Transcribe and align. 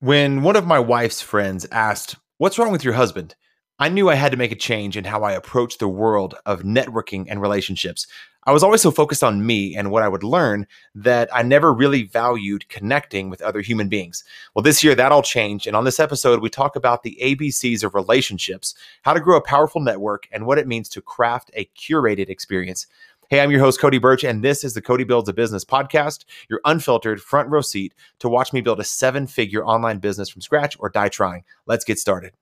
When 0.00 0.42
one 0.42 0.56
of 0.56 0.66
my 0.66 0.78
wife's 0.78 1.22
friends 1.22 1.66
asked, 1.70 2.16
What's 2.38 2.58
wrong 2.58 2.72
with 2.72 2.84
your 2.84 2.94
husband? 2.94 3.36
I 3.78 3.88
knew 3.88 4.08
I 4.08 4.16
had 4.16 4.32
to 4.32 4.38
make 4.38 4.52
a 4.52 4.56
change 4.56 4.96
in 4.96 5.04
how 5.04 5.22
I 5.22 5.32
approach 5.32 5.78
the 5.78 5.88
world 5.88 6.34
of 6.46 6.62
networking 6.62 7.26
and 7.28 7.40
relationships. 7.40 8.06
I 8.46 8.52
was 8.52 8.62
always 8.62 8.82
so 8.82 8.90
focused 8.90 9.24
on 9.24 9.46
me 9.46 9.74
and 9.74 9.90
what 9.90 10.02
I 10.02 10.08
would 10.08 10.22
learn 10.22 10.66
that 10.94 11.28
I 11.34 11.42
never 11.42 11.72
really 11.72 12.02
valued 12.02 12.68
connecting 12.68 13.30
with 13.30 13.40
other 13.40 13.62
human 13.62 13.88
beings. 13.88 14.22
Well, 14.54 14.62
this 14.62 14.84
year 14.84 14.94
that 14.94 15.12
all 15.12 15.22
changed. 15.22 15.66
And 15.66 15.74
on 15.74 15.84
this 15.84 15.98
episode, 15.98 16.42
we 16.42 16.50
talk 16.50 16.76
about 16.76 17.02
the 17.02 17.18
ABCs 17.22 17.82
of 17.82 17.94
relationships, 17.94 18.74
how 19.02 19.14
to 19.14 19.20
grow 19.20 19.38
a 19.38 19.42
powerful 19.42 19.80
network, 19.80 20.28
and 20.30 20.44
what 20.44 20.58
it 20.58 20.68
means 20.68 20.88
to 20.90 21.00
craft 21.00 21.50
a 21.54 21.68
curated 21.76 22.28
experience. 22.28 22.86
Hey, 23.30 23.40
I'm 23.40 23.50
your 23.50 23.60
host, 23.60 23.80
Cody 23.80 23.96
Birch, 23.96 24.22
and 24.22 24.44
this 24.44 24.62
is 24.64 24.74
the 24.74 24.82
Cody 24.82 25.02
Builds 25.02 25.30
a 25.30 25.32
Business 25.32 25.64
podcast, 25.64 26.26
your 26.50 26.60
unfiltered 26.66 27.22
front 27.22 27.48
row 27.48 27.62
seat 27.62 27.94
to 28.18 28.28
watch 28.28 28.52
me 28.52 28.60
build 28.60 28.80
a 28.80 28.84
seven 28.84 29.26
figure 29.26 29.64
online 29.64 29.98
business 29.98 30.28
from 30.28 30.42
scratch 30.42 30.76
or 30.78 30.90
die 30.90 31.08
trying. 31.08 31.42
Let's 31.64 31.84
get 31.84 31.98
started. 31.98 32.34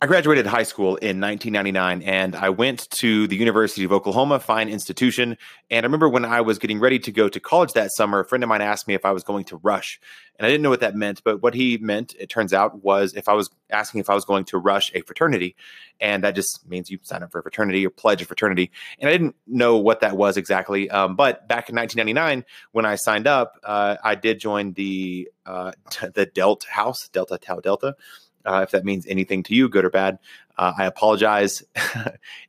I 0.00 0.06
graduated 0.06 0.46
high 0.46 0.62
school 0.62 0.94
in 0.94 1.20
1999 1.20 2.02
and 2.02 2.36
I 2.36 2.50
went 2.50 2.88
to 2.90 3.26
the 3.26 3.34
University 3.34 3.82
of 3.82 3.90
Oklahoma, 3.90 4.38
fine 4.38 4.68
institution. 4.68 5.36
And 5.70 5.84
I 5.84 5.86
remember 5.88 6.08
when 6.08 6.24
I 6.24 6.40
was 6.40 6.60
getting 6.60 6.78
ready 6.78 7.00
to 7.00 7.10
go 7.10 7.28
to 7.28 7.40
college 7.40 7.72
that 7.72 7.90
summer, 7.90 8.20
a 8.20 8.24
friend 8.24 8.44
of 8.44 8.48
mine 8.48 8.60
asked 8.60 8.86
me 8.86 8.94
if 8.94 9.04
I 9.04 9.10
was 9.10 9.24
going 9.24 9.44
to 9.46 9.56
rush. 9.56 9.98
And 10.38 10.46
I 10.46 10.50
didn't 10.50 10.62
know 10.62 10.70
what 10.70 10.78
that 10.80 10.94
meant, 10.94 11.24
but 11.24 11.42
what 11.42 11.52
he 11.52 11.78
meant, 11.78 12.14
it 12.16 12.28
turns 12.28 12.52
out, 12.52 12.84
was 12.84 13.12
if 13.14 13.28
I 13.28 13.32
was 13.32 13.50
asking 13.70 13.98
if 13.98 14.08
I 14.08 14.14
was 14.14 14.24
going 14.24 14.44
to 14.44 14.58
rush 14.58 14.92
a 14.94 15.00
fraternity. 15.00 15.56
And 16.00 16.22
that 16.22 16.36
just 16.36 16.64
means 16.68 16.90
you 16.90 17.00
sign 17.02 17.24
up 17.24 17.32
for 17.32 17.40
a 17.40 17.42
fraternity 17.42 17.84
or 17.84 17.90
pledge 17.90 18.22
a 18.22 18.24
fraternity. 18.24 18.70
And 19.00 19.08
I 19.08 19.12
didn't 19.12 19.34
know 19.48 19.78
what 19.78 19.98
that 20.02 20.16
was 20.16 20.36
exactly. 20.36 20.88
Um, 20.90 21.16
but 21.16 21.48
back 21.48 21.70
in 21.70 21.74
1999, 21.74 22.44
when 22.70 22.86
I 22.86 22.94
signed 22.94 23.26
up, 23.26 23.54
uh, 23.64 23.96
I 24.04 24.14
did 24.14 24.38
join 24.38 24.74
the, 24.74 25.28
uh, 25.44 25.72
the 26.14 26.26
Delta 26.26 26.68
House, 26.70 27.08
Delta 27.08 27.36
Tau 27.36 27.58
Delta 27.58 27.96
uh, 28.44 28.60
if 28.62 28.70
that 28.70 28.84
means 28.84 29.06
anything 29.06 29.42
to 29.44 29.54
you, 29.54 29.68
good 29.68 29.84
or 29.84 29.90
bad. 29.90 30.18
Uh, 30.56 30.72
I 30.76 30.86
apologize 30.86 31.62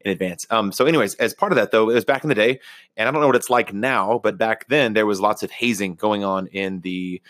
in 0.01 0.11
advance. 0.11 0.47
Um, 0.49 0.71
so, 0.71 0.85
anyways, 0.85 1.15
as 1.15 1.33
part 1.33 1.51
of 1.51 1.57
that, 1.57 1.71
though, 1.71 1.89
it 1.89 1.93
was 1.93 2.05
back 2.05 2.23
in 2.23 2.29
the 2.29 2.35
day, 2.35 2.59
and 2.97 3.07
I 3.07 3.11
don't 3.11 3.21
know 3.21 3.27
what 3.27 3.35
it's 3.35 3.49
like 3.49 3.73
now, 3.73 4.19
but 4.23 4.37
back 4.37 4.67
then 4.67 4.93
there 4.93 5.05
was 5.05 5.21
lots 5.21 5.43
of 5.43 5.51
hazing 5.51 5.95
going 5.95 6.23
on 6.23 6.47
in 6.47 6.81
the 6.81 7.21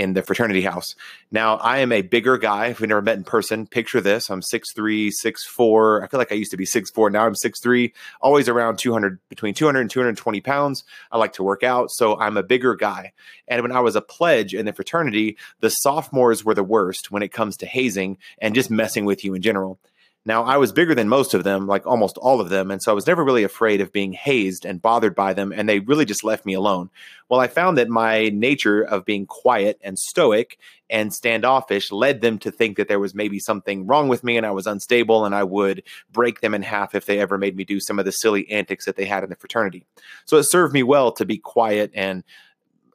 in 0.00 0.14
the 0.14 0.22
fraternity 0.22 0.62
house. 0.62 0.96
Now, 1.30 1.56
I 1.56 1.78
am 1.78 1.92
a 1.92 2.00
bigger 2.00 2.38
guy. 2.38 2.68
If 2.68 2.80
we 2.80 2.86
never 2.86 3.02
met 3.02 3.18
in 3.18 3.24
person, 3.24 3.66
picture 3.66 4.00
this. 4.00 4.30
I'm 4.30 4.40
6'3, 4.40 5.10
6'4. 5.10 6.02
I 6.02 6.06
feel 6.06 6.18
like 6.18 6.32
I 6.32 6.36
used 6.36 6.52
to 6.52 6.56
be 6.56 6.64
6'4. 6.64 7.12
Now 7.12 7.26
I'm 7.26 7.34
6'3, 7.34 7.92
always 8.22 8.48
around 8.48 8.78
200, 8.78 9.18
between 9.28 9.52
200 9.52 9.80
and 9.80 9.90
220 9.90 10.40
pounds. 10.40 10.84
I 11.12 11.18
like 11.18 11.34
to 11.34 11.42
work 11.42 11.62
out. 11.62 11.90
So 11.90 12.18
I'm 12.18 12.38
a 12.38 12.42
bigger 12.42 12.74
guy. 12.74 13.12
And 13.46 13.60
when 13.60 13.72
I 13.72 13.80
was 13.80 13.94
a 13.94 14.00
pledge 14.00 14.54
in 14.54 14.64
the 14.64 14.72
fraternity, 14.72 15.36
the 15.60 15.68
sophomores 15.68 16.44
were 16.44 16.54
the 16.54 16.64
worst 16.64 17.10
when 17.10 17.22
it 17.22 17.32
comes 17.32 17.58
to 17.58 17.66
hazing 17.66 18.16
and 18.40 18.54
just 18.54 18.70
messing 18.70 19.04
with 19.04 19.22
you 19.22 19.34
in 19.34 19.42
general. 19.42 19.78
Now, 20.26 20.44
I 20.44 20.58
was 20.58 20.70
bigger 20.70 20.94
than 20.94 21.08
most 21.08 21.32
of 21.32 21.44
them, 21.44 21.66
like 21.66 21.86
almost 21.86 22.18
all 22.18 22.42
of 22.42 22.50
them. 22.50 22.70
And 22.70 22.82
so 22.82 22.92
I 22.92 22.94
was 22.94 23.06
never 23.06 23.24
really 23.24 23.42
afraid 23.42 23.80
of 23.80 23.90
being 23.90 24.12
hazed 24.12 24.66
and 24.66 24.82
bothered 24.82 25.14
by 25.14 25.32
them. 25.32 25.50
And 25.50 25.66
they 25.66 25.78
really 25.80 26.04
just 26.04 26.22
left 26.22 26.44
me 26.44 26.52
alone. 26.52 26.90
Well, 27.30 27.40
I 27.40 27.46
found 27.46 27.78
that 27.78 27.88
my 27.88 28.28
nature 28.28 28.82
of 28.82 29.06
being 29.06 29.24
quiet 29.24 29.80
and 29.82 29.98
stoic 29.98 30.58
and 30.90 31.14
standoffish 31.14 31.90
led 31.90 32.20
them 32.20 32.38
to 32.40 32.50
think 32.50 32.76
that 32.76 32.88
there 32.88 33.00
was 33.00 33.14
maybe 33.14 33.38
something 33.38 33.86
wrong 33.86 34.08
with 34.08 34.22
me 34.22 34.36
and 34.36 34.44
I 34.44 34.50
was 34.50 34.66
unstable 34.66 35.24
and 35.24 35.34
I 35.34 35.44
would 35.44 35.84
break 36.12 36.40
them 36.40 36.54
in 36.54 36.62
half 36.62 36.94
if 36.94 37.06
they 37.06 37.18
ever 37.18 37.38
made 37.38 37.56
me 37.56 37.64
do 37.64 37.80
some 37.80 37.98
of 37.98 38.04
the 38.04 38.12
silly 38.12 38.50
antics 38.50 38.84
that 38.84 38.96
they 38.96 39.06
had 39.06 39.24
in 39.24 39.30
the 39.30 39.36
fraternity. 39.36 39.86
So 40.26 40.36
it 40.36 40.44
served 40.44 40.74
me 40.74 40.82
well 40.82 41.12
to 41.12 41.24
be 41.24 41.38
quiet 41.38 41.92
and 41.94 42.24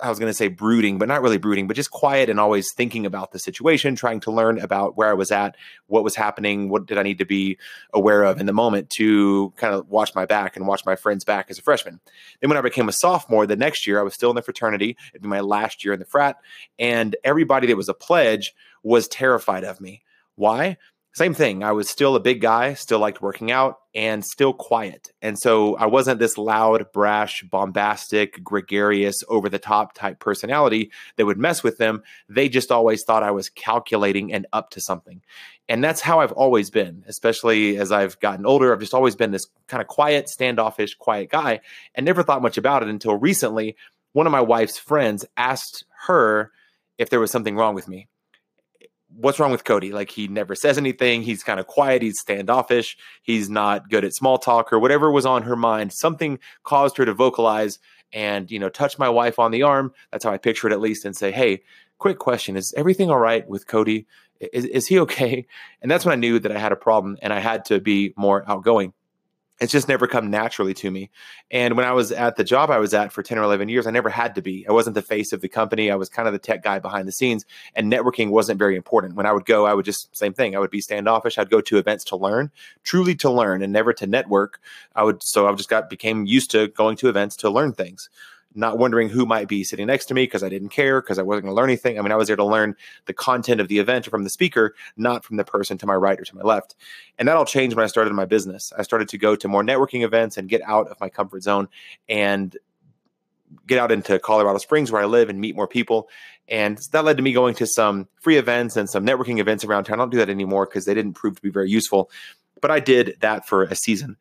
I 0.02 0.10
was 0.10 0.20
going 0.20 0.30
to 0.30 0.34
say 0.34 0.48
brooding, 0.48 0.98
but 0.98 1.08
not 1.08 1.22
really 1.22 1.38
brooding, 1.38 1.68
but 1.68 1.76
just 1.76 1.92
quiet 1.92 2.30
and 2.30 2.40
always 2.40 2.74
thinking 2.74 3.06
about 3.06 3.32
the 3.32 3.40
situation, 3.40 3.96
trying 3.96 4.20
to 4.22 4.32
learn 4.32 4.60
about 4.60 4.98
where 4.98 5.10
I 5.10 5.14
was 5.14 5.32
at, 5.32 5.56
what 5.88 6.04
was 6.04 6.16
happening, 6.16 6.70
what 6.70 6.86
did 6.86 6.98
I 6.98 7.04
need 7.04 7.20
to 7.20 7.26
be 7.26 7.58
aware 7.94 8.24
of 8.24 8.40
in 8.40 8.46
the 8.46 8.54
moment 8.54 8.90
to 8.92 9.54
kind 9.58 9.74
of 9.74 9.90
watch 9.90 10.14
my 10.16 10.26
back 10.26 10.56
and 10.56 10.68
watch 10.68 10.86
my 10.86 10.96
friends 10.96 11.24
back 11.24 11.50
as 11.50 11.60
a 11.60 11.62
freshman. 11.62 12.00
Then 12.42 12.50
when 12.50 12.58
I 12.58 12.62
became 12.62 12.90
a 12.90 12.94
sophomore, 12.94 13.48
the 13.48 13.56
next 13.56 13.88
year 13.88 14.00
I 14.00 14.04
was 14.04 14.14
still 14.14 14.30
in 14.30 14.36
the 14.36 14.42
fraternity. 14.42 14.98
It'd 15.14 15.22
be 15.22 15.28
my 15.28 15.42
last 15.42 15.84
year 15.84 15.94
in 15.94 16.00
the 16.00 16.06
frat, 16.06 16.38
and 16.78 17.16
everybody 17.24 17.68
that 17.68 17.78
was 17.78 17.90
a 17.90 17.94
pledge 17.94 18.54
was 18.84 19.08
terrified 19.08 19.64
of 19.64 19.80
me. 19.80 20.04
Why? 20.36 20.78
Same 21.16 21.34
thing. 21.34 21.64
I 21.64 21.72
was 21.72 21.90
still 21.90 22.18
a 22.18 22.20
big 22.20 22.42
guy, 22.42 22.74
still 22.74 23.00
liked 23.00 23.22
working 23.22 23.50
out, 23.50 23.78
and 23.96 24.24
still 24.24 24.52
quiet. 24.52 25.14
And 25.22 25.40
so 25.40 25.78
I 25.78 25.86
wasn't 25.86 26.20
this 26.20 26.38
loud, 26.38 26.92
brash, 26.92 27.42
bombastic, 27.44 28.44
gregarious, 28.44 29.24
over 29.30 29.48
the 29.48 29.58
top 29.58 29.94
type 29.94 30.20
personality 30.20 30.92
that 31.16 31.26
would 31.26 31.38
mess 31.38 31.64
with 31.64 31.78
them. 31.78 32.04
They 32.28 32.50
just 32.50 32.70
always 32.70 33.06
thought 33.06 33.24
I 33.24 33.32
was 33.32 33.48
calculating 33.48 34.34
and 34.34 34.46
up 34.52 34.72
to 34.72 34.82
something. 34.82 35.22
And 35.70 35.82
that's 35.82 36.02
how 36.02 36.20
I've 36.20 36.34
always 36.34 36.70
been, 36.70 37.06
especially 37.08 37.78
as 37.78 37.94
I've 37.94 38.20
gotten 38.20 38.46
older. 38.46 38.74
I've 38.74 38.82
just 38.82 38.94
always 38.94 39.16
been 39.16 39.32
this 39.32 39.48
kind 39.70 39.80
of 39.80 39.88
quiet, 39.88 40.28
standoffish, 40.28 40.96
quiet 40.96 41.30
guy 41.30 41.62
and 41.96 42.06
never 42.06 42.24
thought 42.24 42.42
much 42.42 42.58
about 42.58 42.84
it 42.84 42.90
until 42.90 43.16
recently. 43.16 43.78
One 44.12 44.26
of 44.26 44.34
my 44.34 44.42
wife's 44.42 44.78
friends 44.78 45.26
asked 45.38 45.86
her 46.08 46.52
if 46.98 47.10
there 47.10 47.22
was 47.22 47.32
something 47.32 47.56
wrong 47.56 47.74
with 47.74 47.88
me 47.88 48.10
what's 49.18 49.40
wrong 49.40 49.52
with 49.52 49.64
Cody? 49.64 49.92
Like 49.92 50.12
he 50.12 50.28
never 50.28 50.56
says 50.56 50.78
anything. 50.78 51.22
He's 51.22 51.44
kind 51.44 51.60
of 51.60 51.68
quiet. 51.68 52.02
He's 52.02 52.20
standoffish. 52.20 52.98
He's 53.22 53.50
not 53.50 53.90
good 53.90 54.06
at 54.06 54.14
small 54.14 54.38
talk 54.38 54.72
or 54.74 54.80
whatever 54.80 55.12
was 55.12 55.26
on 55.26 55.44
her 55.44 55.56
mind. 55.56 55.94
Something 55.94 56.40
caused 56.64 56.98
her 56.98 57.06
to 57.06 57.14
vocalize 57.14 57.80
and, 58.14 58.50
you 58.52 58.60
know, 58.60 58.70
touch 58.70 59.00
my 59.00 59.10
wife 59.10 59.40
on 59.40 59.52
the 59.52 59.64
arm. 59.64 59.94
That's 60.12 60.24
how 60.24 60.32
I 60.32 60.38
picture 60.38 60.68
it 60.68 60.74
at 60.74 60.82
least 60.82 61.06
and 61.06 61.16
say, 61.16 61.32
Hey, 61.32 61.64
quick 61.98 62.20
question. 62.20 62.56
Is 62.56 62.74
everything 62.78 63.10
all 63.10 63.20
right 63.20 63.48
with 63.48 63.68
Cody? 63.68 64.08
Is, 64.40 64.66
is 64.66 64.88
he 64.88 65.00
okay? 65.00 65.48
And 65.82 65.90
that's 65.90 66.06
when 66.06 66.14
I 66.14 66.20
knew 66.20 66.40
that 66.40 66.52
I 66.52 66.60
had 66.60 66.72
a 66.72 66.78
problem 66.78 67.18
and 67.22 67.32
I 67.32 67.40
had 67.40 67.66
to 67.66 67.80
be 67.80 68.14
more 68.18 68.44
outgoing 68.50 68.94
it's 69.60 69.72
just 69.72 69.88
never 69.88 70.06
come 70.06 70.30
naturally 70.30 70.74
to 70.74 70.92
me. 70.92 71.10
And 71.50 71.78
when 71.78 71.86
I 71.86 71.94
was 71.94 72.12
at 72.12 72.36
the 72.36 72.44
job 72.44 72.70
I 72.70 72.78
was 72.78 72.94
at 72.94 73.14
for 73.14 73.24
10 73.24 73.38
or 73.38 73.44
11 73.44 73.70
years, 73.70 73.88
I 73.88 73.92
never 73.92 74.10
had 74.10 74.36
to 74.36 74.42
be. 74.42 74.68
I 74.68 74.74
wasn't 74.74 74.96
the 74.96 75.02
face 75.02 75.32
of 75.32 75.42
the 75.42 75.48
company. 75.48 75.90
I 75.90 75.96
was 75.96 76.10
kind 76.10 76.28
of 76.28 76.34
the 76.34 76.40
tech 76.40 76.62
guy 76.62 76.80
behind 76.80 77.08
the 77.08 77.14
scenes, 77.14 77.46
and 77.74 77.92
networking 77.92 78.32
wasn't 78.32 78.60
very 78.60 78.76
important. 78.76 79.16
When 79.16 79.26
I 79.26 79.32
would 79.32 79.46
go, 79.46 79.66
I 79.66 79.74
would 79.74 79.86
just, 79.86 80.16
same 80.16 80.34
thing, 80.34 80.56
I 80.56 80.60
would 80.60 80.72
be 80.72 80.82
standoffish. 80.82 81.38
I'd 81.38 81.50
go 81.50 81.62
to 81.62 81.78
events 81.78 82.04
to 82.06 82.18
learn, 82.18 82.52
truly 82.84 83.16
to 83.16 83.32
learn, 83.32 83.62
and 83.62 83.72
never 83.72 83.94
to 83.94 84.08
network. 84.08 84.60
I 84.96 85.04
would, 85.04 85.24
so 85.24 85.48
I 85.48 85.54
just 85.54 85.70
got, 85.70 85.90
became 85.90 86.26
used 86.26 86.52
to 86.52 86.68
going 86.70 86.98
to 86.98 87.10
events 87.10 87.38
to 87.38 87.50
learn 87.50 87.74
things 87.74 88.10
not 88.56 88.78
wondering 88.78 89.10
who 89.10 89.26
might 89.26 89.48
be 89.48 89.64
sitting 89.64 89.88
next 89.88 90.06
to 90.06 90.14
me 90.14 90.24
because 90.24 90.44
I 90.44 90.50
didn't 90.50 90.70
care 90.70 91.02
because 91.02 91.20
I 91.20 91.24
wasn't 91.24 91.44
going 91.44 91.52
to 91.52 91.56
learn 91.56 91.70
anything. 91.70 92.00
I 92.00 92.02
mean, 92.02 92.12
I 92.12 92.16
was 92.16 92.28
there 92.28 92.38
to 92.38 92.46
learn 92.46 92.76
the 93.06 93.14
content 93.14 93.60
of 93.62 93.68
the 93.68 93.80
event 93.80 94.06
from 94.06 94.24
the 94.24 94.30
speaker, 94.30 94.76
not 94.96 95.24
from 95.24 95.38
the 95.38 95.44
person 95.44 95.78
to 95.80 95.86
my 95.86 95.96
right 95.96 96.20
or 96.20 96.24
to 96.24 96.36
my 96.36 96.42
left. 96.42 96.76
And 97.20 97.28
that 97.28 97.36
all 97.36 97.46
changed 97.46 97.76
when 97.76 97.84
I 97.84 97.88
started 97.88 98.14
my 98.14 98.26
business. 98.26 98.72
I 98.78 98.84
started 98.84 99.10
to 99.10 99.18
go 99.18 99.36
to 99.36 99.48
more 99.48 99.64
networking 99.64 100.04
events 100.04 100.38
and 100.38 100.50
get 100.50 100.62
out 100.62 100.88
of 100.88 101.00
my 101.00 101.10
comfort 101.10 101.44
zone 101.44 101.68
and 102.08 102.56
get 103.68 103.80
out 103.80 103.92
into 103.92 104.20
Colorado 104.20 104.58
Springs 104.58 104.92
where 104.92 105.02
I 105.02 105.06
live 105.06 105.30
and 105.30 105.40
meet 105.40 105.56
more 105.56 105.68
people. 105.68 106.10
And 106.48 106.78
that 106.92 107.04
led 107.04 107.18
to 107.18 107.24
me 107.24 107.34
going 107.34 107.56
to 107.56 107.68
some 107.68 108.08
free 108.22 108.38
events 108.38 108.78
and 108.78 108.90
some 108.90 109.06
networking 109.06 109.40
events 109.40 109.64
around 109.64 109.86
town. 109.86 110.00
I 110.00 110.04
don't 110.04 110.12
do 110.12 110.18
that 110.18 110.30
anymore 110.30 110.66
because 110.66 110.86
they 110.86 110.94
didn't 110.94 111.14
prove 111.14 111.36
to 111.36 111.42
be 111.42 111.50
very 111.50 111.70
useful. 111.70 112.10
But 112.62 112.72
I 112.72 112.80
did 112.80 113.18
that 113.22 113.48
for 113.48 113.64
a 113.64 113.76
season. 113.76 114.18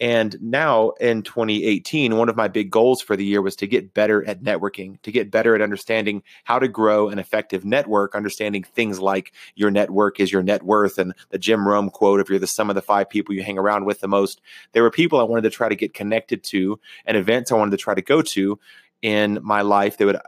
And 0.00 0.36
now 0.40 0.90
in 1.00 1.22
2018, 1.22 2.16
one 2.16 2.28
of 2.28 2.36
my 2.36 2.48
big 2.48 2.70
goals 2.70 3.02
for 3.02 3.16
the 3.16 3.24
year 3.24 3.42
was 3.42 3.56
to 3.56 3.66
get 3.66 3.94
better 3.94 4.24
at 4.26 4.42
networking, 4.42 5.00
to 5.02 5.10
get 5.10 5.30
better 5.30 5.54
at 5.54 5.60
understanding 5.60 6.22
how 6.44 6.58
to 6.58 6.68
grow 6.68 7.08
an 7.08 7.18
effective 7.18 7.64
network, 7.64 8.14
understanding 8.14 8.62
things 8.62 9.00
like 9.00 9.32
your 9.56 9.70
network 9.70 10.20
is 10.20 10.30
your 10.30 10.42
net 10.42 10.62
worth 10.62 10.98
and 10.98 11.14
the 11.30 11.38
Jim 11.38 11.66
Rohn 11.66 11.90
quote, 11.90 12.20
if 12.20 12.28
you're 12.28 12.38
the 12.38 12.46
sum 12.46 12.70
of 12.70 12.76
the 12.76 12.82
five 12.82 13.10
people 13.10 13.34
you 13.34 13.42
hang 13.42 13.58
around 13.58 13.84
with 13.84 14.00
the 14.00 14.08
most. 14.08 14.40
There 14.72 14.82
were 14.82 14.90
people 14.90 15.18
I 15.18 15.24
wanted 15.24 15.42
to 15.42 15.50
try 15.50 15.68
to 15.68 15.76
get 15.76 15.94
connected 15.94 16.44
to 16.44 16.78
and 17.04 17.16
events 17.16 17.50
I 17.50 17.56
wanted 17.56 17.72
to 17.72 17.76
try 17.76 17.94
to 17.94 18.02
go 18.02 18.22
to 18.22 18.58
in 19.02 19.38
my 19.42 19.62
life 19.62 19.96
that 19.98 20.06
would 20.06 20.18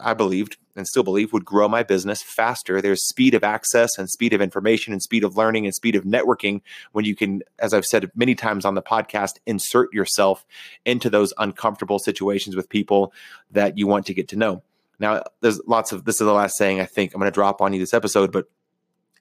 I 0.00 0.14
believed 0.14 0.56
and 0.76 0.86
still 0.86 1.02
believe 1.02 1.32
would 1.32 1.44
grow 1.44 1.68
my 1.68 1.82
business 1.82 2.22
faster. 2.22 2.80
There's 2.80 3.06
speed 3.06 3.34
of 3.34 3.44
access 3.44 3.96
and 3.98 4.08
speed 4.08 4.32
of 4.32 4.40
information 4.40 4.92
and 4.92 5.02
speed 5.02 5.24
of 5.24 5.36
learning 5.36 5.66
and 5.66 5.74
speed 5.74 5.96
of 5.96 6.04
networking 6.04 6.60
when 6.92 7.04
you 7.04 7.14
can, 7.14 7.42
as 7.58 7.72
I've 7.72 7.86
said 7.86 8.10
many 8.14 8.34
times 8.34 8.64
on 8.64 8.74
the 8.74 8.82
podcast, 8.82 9.38
insert 9.46 9.92
yourself 9.92 10.44
into 10.84 11.10
those 11.10 11.32
uncomfortable 11.38 11.98
situations 11.98 12.56
with 12.56 12.68
people 12.68 13.12
that 13.50 13.78
you 13.78 13.86
want 13.86 14.06
to 14.06 14.14
get 14.14 14.28
to 14.28 14.36
know. 14.36 14.62
Now, 14.98 15.22
there's 15.40 15.60
lots 15.66 15.92
of 15.92 16.04
this 16.04 16.20
is 16.20 16.26
the 16.26 16.32
last 16.32 16.56
saying 16.56 16.80
I 16.80 16.86
think 16.86 17.14
I'm 17.14 17.20
going 17.20 17.30
to 17.30 17.34
drop 17.34 17.60
on 17.60 17.72
you 17.72 17.80
this 17.80 17.94
episode, 17.94 18.32
but 18.32 18.46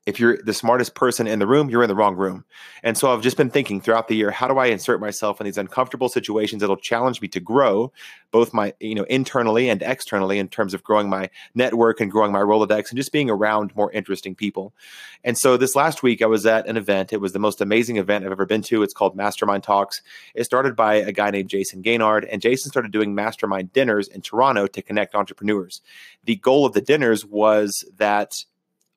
if 0.05 0.19
you're 0.19 0.38
the 0.44 0.53
smartest 0.53 0.95
person 0.95 1.27
in 1.27 1.39
the 1.39 1.47
room, 1.47 1.69
you're 1.69 1.83
in 1.83 1.88
the 1.88 1.95
wrong 1.95 2.15
room. 2.15 2.44
And 2.83 2.97
so 2.97 3.13
I've 3.13 3.21
just 3.21 3.38
been 3.38 3.50
thinking 3.50 3.79
throughout 3.79 4.09
the 4.09 4.15
year, 4.15 4.31
how 4.31 4.47
do 4.47 4.57
I 4.57 4.65
insert 4.65 5.00
myself 5.00 5.39
in 5.39 5.45
these 5.45 5.57
uncomfortable 5.57 6.09
situations 6.09 6.59
that'll 6.59 6.75
challenge 6.75 7.21
me 7.21 7.29
to 7.29 7.39
grow 7.39 7.91
both 8.31 8.53
my, 8.53 8.73
you 8.79 8.95
know, 8.95 9.03
internally 9.03 9.69
and 9.69 9.81
externally 9.81 10.39
in 10.39 10.50
terms 10.50 10.73
of 10.73 10.83
growing 10.83 11.07
my 11.07 11.29
network 11.55 12.01
and 12.01 12.11
growing 12.11 12.31
my 12.31 12.39
Rolodex 12.39 12.89
and 12.89 12.97
just 12.97 13.13
being 13.13 13.29
around 13.29 13.73
more 13.75 13.91
interesting 13.91 14.35
people. 14.35 14.73
And 15.23 15.38
so 15.38 15.55
this 15.55 15.75
last 15.75 16.03
week 16.03 16.21
I 16.21 16.25
was 16.25 16.45
at 16.45 16.67
an 16.67 16.75
event. 16.75 17.13
It 17.13 17.21
was 17.21 17.31
the 17.31 17.39
most 17.39 17.61
amazing 17.61 17.97
event 17.97 18.25
I've 18.25 18.31
ever 18.31 18.45
been 18.45 18.63
to. 18.63 18.83
It's 18.83 18.94
called 18.94 19.15
Mastermind 19.15 19.63
Talks. 19.63 20.01
It 20.35 20.44
started 20.44 20.75
by 20.75 20.95
a 20.95 21.11
guy 21.13 21.29
named 21.31 21.50
Jason 21.50 21.81
Gaignard, 21.81 22.27
and 22.29 22.41
Jason 22.41 22.71
started 22.71 22.91
doing 22.91 23.15
mastermind 23.15 23.71
dinners 23.71 24.07
in 24.09 24.21
Toronto 24.21 24.67
to 24.67 24.81
connect 24.81 25.15
entrepreneurs. 25.15 25.81
The 26.25 26.35
goal 26.35 26.65
of 26.65 26.73
the 26.73 26.81
dinners 26.81 27.25
was 27.25 27.85
that 27.97 28.44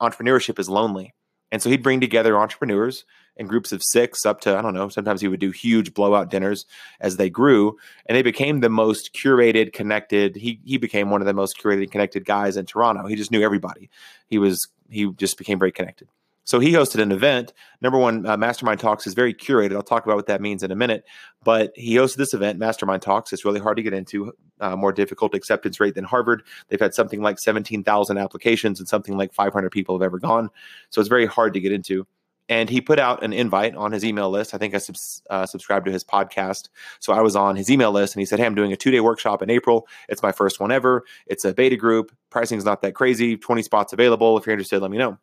entrepreneurship 0.00 0.58
is 0.58 0.68
lonely. 0.68 1.14
And 1.52 1.62
so 1.62 1.70
he'd 1.70 1.82
bring 1.82 2.00
together 2.00 2.36
entrepreneurs 2.36 3.04
in 3.36 3.46
groups 3.46 3.70
of 3.70 3.82
six 3.82 4.26
up 4.26 4.40
to, 4.40 4.56
I 4.56 4.62
don't 4.62 4.74
know, 4.74 4.88
sometimes 4.88 5.20
he 5.20 5.28
would 5.28 5.40
do 5.40 5.50
huge 5.50 5.94
blowout 5.94 6.30
dinners 6.30 6.66
as 7.00 7.16
they 7.16 7.30
grew. 7.30 7.76
And 8.06 8.16
they 8.16 8.22
became 8.22 8.60
the 8.60 8.68
most 8.68 9.14
curated, 9.14 9.72
connected. 9.72 10.34
He 10.34 10.60
he 10.64 10.76
became 10.76 11.10
one 11.10 11.20
of 11.22 11.26
the 11.26 11.34
most 11.34 11.58
curated, 11.58 11.90
connected 11.90 12.24
guys 12.24 12.56
in 12.56 12.66
Toronto. 12.66 13.06
He 13.06 13.14
just 13.14 13.30
knew 13.30 13.42
everybody. 13.42 13.90
He 14.28 14.38
was 14.38 14.66
he 14.90 15.12
just 15.12 15.38
became 15.38 15.58
very 15.58 15.72
connected. 15.72 16.08
So 16.46 16.60
he 16.60 16.72
hosted 16.72 17.02
an 17.02 17.10
event. 17.12 17.52
Number 17.82 17.98
one, 17.98 18.24
uh, 18.24 18.36
Mastermind 18.36 18.80
Talks 18.80 19.06
is 19.06 19.14
very 19.14 19.34
curated. 19.34 19.74
I'll 19.74 19.82
talk 19.82 20.04
about 20.06 20.16
what 20.16 20.26
that 20.28 20.40
means 20.40 20.62
in 20.62 20.70
a 20.70 20.76
minute. 20.76 21.04
But 21.44 21.72
he 21.74 21.96
hosted 21.96 22.16
this 22.16 22.32
event, 22.32 22.58
Mastermind 22.58 23.02
Talks. 23.02 23.32
It's 23.32 23.44
really 23.44 23.60
hard 23.60 23.76
to 23.76 23.82
get 23.82 23.92
into, 23.92 24.32
uh, 24.60 24.76
more 24.76 24.92
difficult 24.92 25.34
acceptance 25.34 25.80
rate 25.80 25.96
than 25.96 26.04
Harvard. 26.04 26.44
They've 26.68 26.80
had 26.80 26.94
something 26.94 27.20
like 27.20 27.40
17,000 27.40 28.16
applications 28.16 28.78
and 28.78 28.88
something 28.88 29.16
like 29.18 29.34
500 29.34 29.70
people 29.70 29.96
have 29.96 30.04
ever 30.04 30.20
gone. 30.20 30.48
So 30.90 31.00
it's 31.00 31.08
very 31.08 31.26
hard 31.26 31.52
to 31.54 31.60
get 31.60 31.72
into. 31.72 32.06
And 32.48 32.70
he 32.70 32.80
put 32.80 33.00
out 33.00 33.24
an 33.24 33.32
invite 33.32 33.74
on 33.74 33.90
his 33.90 34.04
email 34.04 34.30
list. 34.30 34.54
I 34.54 34.58
think 34.58 34.72
I 34.72 34.78
subs- 34.78 35.20
uh, 35.28 35.46
subscribed 35.46 35.86
to 35.86 35.92
his 35.92 36.04
podcast. 36.04 36.68
So 37.00 37.12
I 37.12 37.20
was 37.20 37.34
on 37.34 37.56
his 37.56 37.70
email 37.70 37.90
list 37.90 38.14
and 38.14 38.20
he 38.20 38.26
said, 38.26 38.38
Hey, 38.38 38.46
I'm 38.46 38.54
doing 38.54 38.72
a 38.72 38.76
two 38.76 38.92
day 38.92 39.00
workshop 39.00 39.42
in 39.42 39.50
April. 39.50 39.88
It's 40.08 40.22
my 40.22 40.30
first 40.30 40.60
one 40.60 40.70
ever. 40.70 41.02
It's 41.26 41.44
a 41.44 41.52
beta 41.52 41.74
group. 41.74 42.12
Pricing 42.30 42.58
is 42.58 42.64
not 42.64 42.82
that 42.82 42.94
crazy. 42.94 43.36
20 43.36 43.62
spots 43.62 43.92
available. 43.92 44.38
If 44.38 44.46
you're 44.46 44.52
interested, 44.52 44.80
let 44.80 44.92
me 44.92 44.98
know. 44.98 45.18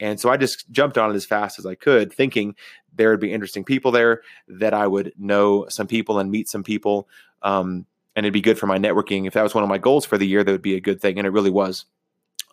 And 0.00 0.18
so 0.18 0.28
I 0.28 0.36
just 0.36 0.70
jumped 0.70 0.98
on 0.98 1.10
it 1.10 1.14
as 1.14 1.24
fast 1.24 1.58
as 1.58 1.66
I 1.66 1.74
could, 1.74 2.12
thinking 2.12 2.56
there 2.94 3.10
would 3.10 3.20
be 3.20 3.32
interesting 3.32 3.64
people 3.64 3.92
there, 3.92 4.22
that 4.48 4.74
I 4.74 4.86
would 4.86 5.12
know 5.16 5.66
some 5.68 5.86
people 5.86 6.18
and 6.18 6.30
meet 6.30 6.48
some 6.48 6.62
people. 6.62 7.08
Um, 7.42 7.86
and 8.16 8.24
it'd 8.24 8.32
be 8.32 8.40
good 8.40 8.58
for 8.58 8.66
my 8.66 8.78
networking. 8.78 9.26
If 9.26 9.34
that 9.34 9.42
was 9.42 9.54
one 9.54 9.64
of 9.64 9.68
my 9.68 9.78
goals 9.78 10.04
for 10.04 10.18
the 10.18 10.26
year, 10.26 10.44
that 10.44 10.50
would 10.50 10.62
be 10.62 10.76
a 10.76 10.80
good 10.80 11.00
thing. 11.00 11.18
And 11.18 11.26
it 11.26 11.30
really 11.30 11.50
was. 11.50 11.86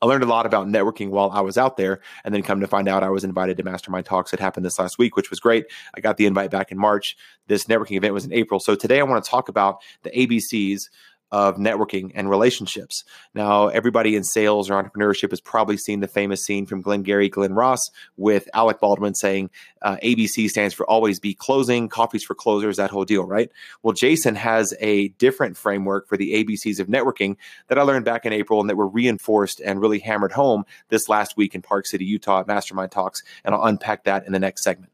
I 0.01 0.07
learned 0.07 0.23
a 0.23 0.27
lot 0.27 0.47
about 0.47 0.67
networking 0.67 1.09
while 1.09 1.29
I 1.29 1.41
was 1.41 1.59
out 1.59 1.77
there, 1.77 2.01
and 2.23 2.33
then 2.33 2.41
come 2.41 2.59
to 2.61 2.67
find 2.67 2.87
out 2.87 3.03
I 3.03 3.09
was 3.09 3.23
invited 3.23 3.57
to 3.57 3.63
Mastermind 3.63 4.07
Talks 4.07 4.31
that 4.31 4.39
happened 4.39 4.65
this 4.65 4.79
last 4.79 4.97
week, 4.97 5.15
which 5.15 5.29
was 5.29 5.39
great. 5.39 5.65
I 5.93 6.01
got 6.01 6.17
the 6.17 6.25
invite 6.25 6.49
back 6.49 6.71
in 6.71 6.77
March. 6.79 7.15
This 7.45 7.65
networking 7.65 7.97
event 7.97 8.15
was 8.15 8.25
in 8.25 8.33
April. 8.33 8.59
So 8.59 8.73
today 8.73 8.99
I 8.99 9.03
want 9.03 9.23
to 9.23 9.29
talk 9.29 9.47
about 9.47 9.77
the 10.01 10.09
ABCs 10.09 10.89
of 11.31 11.57
networking 11.57 12.11
and 12.13 12.29
relationships. 12.29 13.03
Now, 13.33 13.67
everybody 13.67 14.15
in 14.15 14.23
sales 14.23 14.69
or 14.69 14.81
entrepreneurship 14.81 15.29
has 15.29 15.41
probably 15.41 15.77
seen 15.77 16.01
the 16.01 16.07
famous 16.07 16.43
scene 16.43 16.65
from 16.65 16.81
Glengarry 16.81 17.29
Glen 17.29 17.53
Ross 17.53 17.79
with 18.17 18.49
Alec 18.53 18.79
Baldwin 18.79 19.15
saying 19.15 19.49
uh, 19.81 19.97
ABC 20.03 20.49
stands 20.49 20.73
for 20.73 20.85
always 20.89 21.19
be 21.19 21.33
closing, 21.33 21.89
coffees 21.89 22.23
for 22.23 22.35
closers, 22.35 22.77
that 22.77 22.89
whole 22.89 23.05
deal, 23.05 23.25
right? 23.25 23.49
Well, 23.83 23.93
Jason 23.93 24.35
has 24.35 24.73
a 24.79 25.09
different 25.09 25.57
framework 25.57 26.07
for 26.07 26.17
the 26.17 26.43
ABCs 26.43 26.79
of 26.79 26.87
networking 26.87 27.37
that 27.67 27.79
I 27.79 27.83
learned 27.83 28.05
back 28.05 28.25
in 28.25 28.33
April 28.33 28.59
and 28.59 28.69
that 28.69 28.75
were 28.75 28.87
reinforced 28.87 29.61
and 29.61 29.81
really 29.81 29.99
hammered 29.99 30.33
home 30.33 30.65
this 30.89 31.07
last 31.07 31.37
week 31.37 31.55
in 31.55 31.61
Park 31.61 31.85
City, 31.85 32.05
Utah 32.05 32.41
at 32.41 32.47
Mastermind 32.47 32.91
Talks. 32.91 33.21
And 33.45 33.55
I'll 33.55 33.63
unpack 33.63 34.03
that 34.03 34.25
in 34.25 34.33
the 34.33 34.39
next 34.39 34.63
segment. 34.63 34.91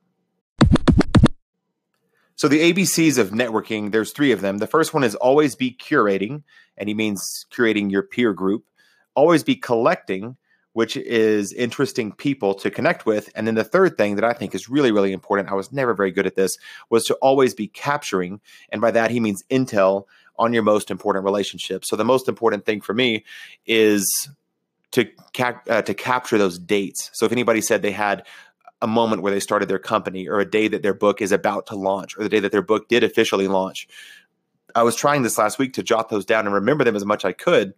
So 2.38 2.48
the 2.48 2.72
ABCs 2.72 3.18
of 3.18 3.32
networking, 3.32 3.92
there's 3.92 4.14
three 4.14 4.32
of 4.32 4.42
them. 4.42 4.60
The 4.60 4.68
first 4.68 4.94
one 4.94 5.04
is 5.04 5.16
always 5.16 5.56
be 5.56 5.72
curating, 5.72 6.44
and 6.78 6.88
he 6.88 6.94
means 6.94 7.48
curating 7.52 7.92
your 7.92 8.04
peer 8.04 8.32
group. 8.32 8.64
Always 9.16 9.44
be 9.44 9.56
collecting, 9.56 10.38
which 10.74 10.96
is 10.96 11.52
interesting 11.52 12.12
people 12.12 12.54
to 12.54 12.70
connect 12.70 13.08
with. 13.08 13.32
And 13.34 13.48
then 13.48 13.56
the 13.56 13.64
third 13.64 13.98
thing 13.98 14.18
that 14.18 14.24
I 14.24 14.34
think 14.34 14.54
is 14.54 14.70
really, 14.70 14.92
really 14.92 15.14
important, 15.14 15.50
I 15.50 15.56
was 15.56 15.72
never 15.72 15.96
very 15.96 16.12
good 16.12 16.28
at 16.28 16.36
this, 16.36 16.56
was 16.92 17.06
to 17.06 17.16
always 17.16 17.56
be 17.56 17.68
capturing. 17.68 18.40
And 18.70 18.82
by 18.82 18.92
that, 18.92 19.10
he 19.10 19.20
means 19.20 19.44
intel 19.50 20.04
on 20.38 20.54
your 20.54 20.62
most 20.62 20.92
important 20.92 21.26
relationships. 21.26 21.90
So 21.90 21.96
the 21.96 22.06
most 22.06 22.30
important 22.30 22.68
thing 22.68 22.82
for 22.82 22.94
me 22.94 23.26
is 23.66 24.30
to 24.92 25.10
cap- 25.34 25.68
uh, 25.68 25.82
to 25.82 25.94
capture 25.96 26.38
those 26.38 26.60
dates. 26.60 27.10
So 27.14 27.26
if 27.26 27.32
anybody 27.32 27.62
said 27.62 27.82
they 27.82 27.92
had 27.92 28.26
a 28.82 28.88
moment 28.88 29.22
where 29.22 29.32
they 29.32 29.40
started 29.40 29.70
their 29.70 29.80
company 29.80 30.28
or 30.28 30.40
a 30.40 30.50
day 30.50 30.68
that 30.68 30.84
their 30.84 30.94
book 30.94 31.22
is 31.22 31.32
about 31.32 31.66
to 31.68 31.76
launch 31.76 32.18
or 32.18 32.24
the 32.24 32.30
day 32.30 32.40
that 32.40 32.52
their 32.52 32.62
book 32.62 32.88
did 32.88 33.04
officially 33.04 33.48
launch. 33.48 33.88
I 34.76 34.84
was 34.84 34.96
trying 34.96 35.24
this 35.24 35.38
last 35.38 35.58
week 35.58 35.74
to 35.74 35.84
jot 35.84 36.10
those 36.10 36.26
down 36.26 36.46
and 36.46 36.54
remember 36.54 36.84
them 36.84 36.96
as 36.96 37.06
much 37.06 37.26
as 37.26 37.30
I 37.30 37.34
could 37.34 37.74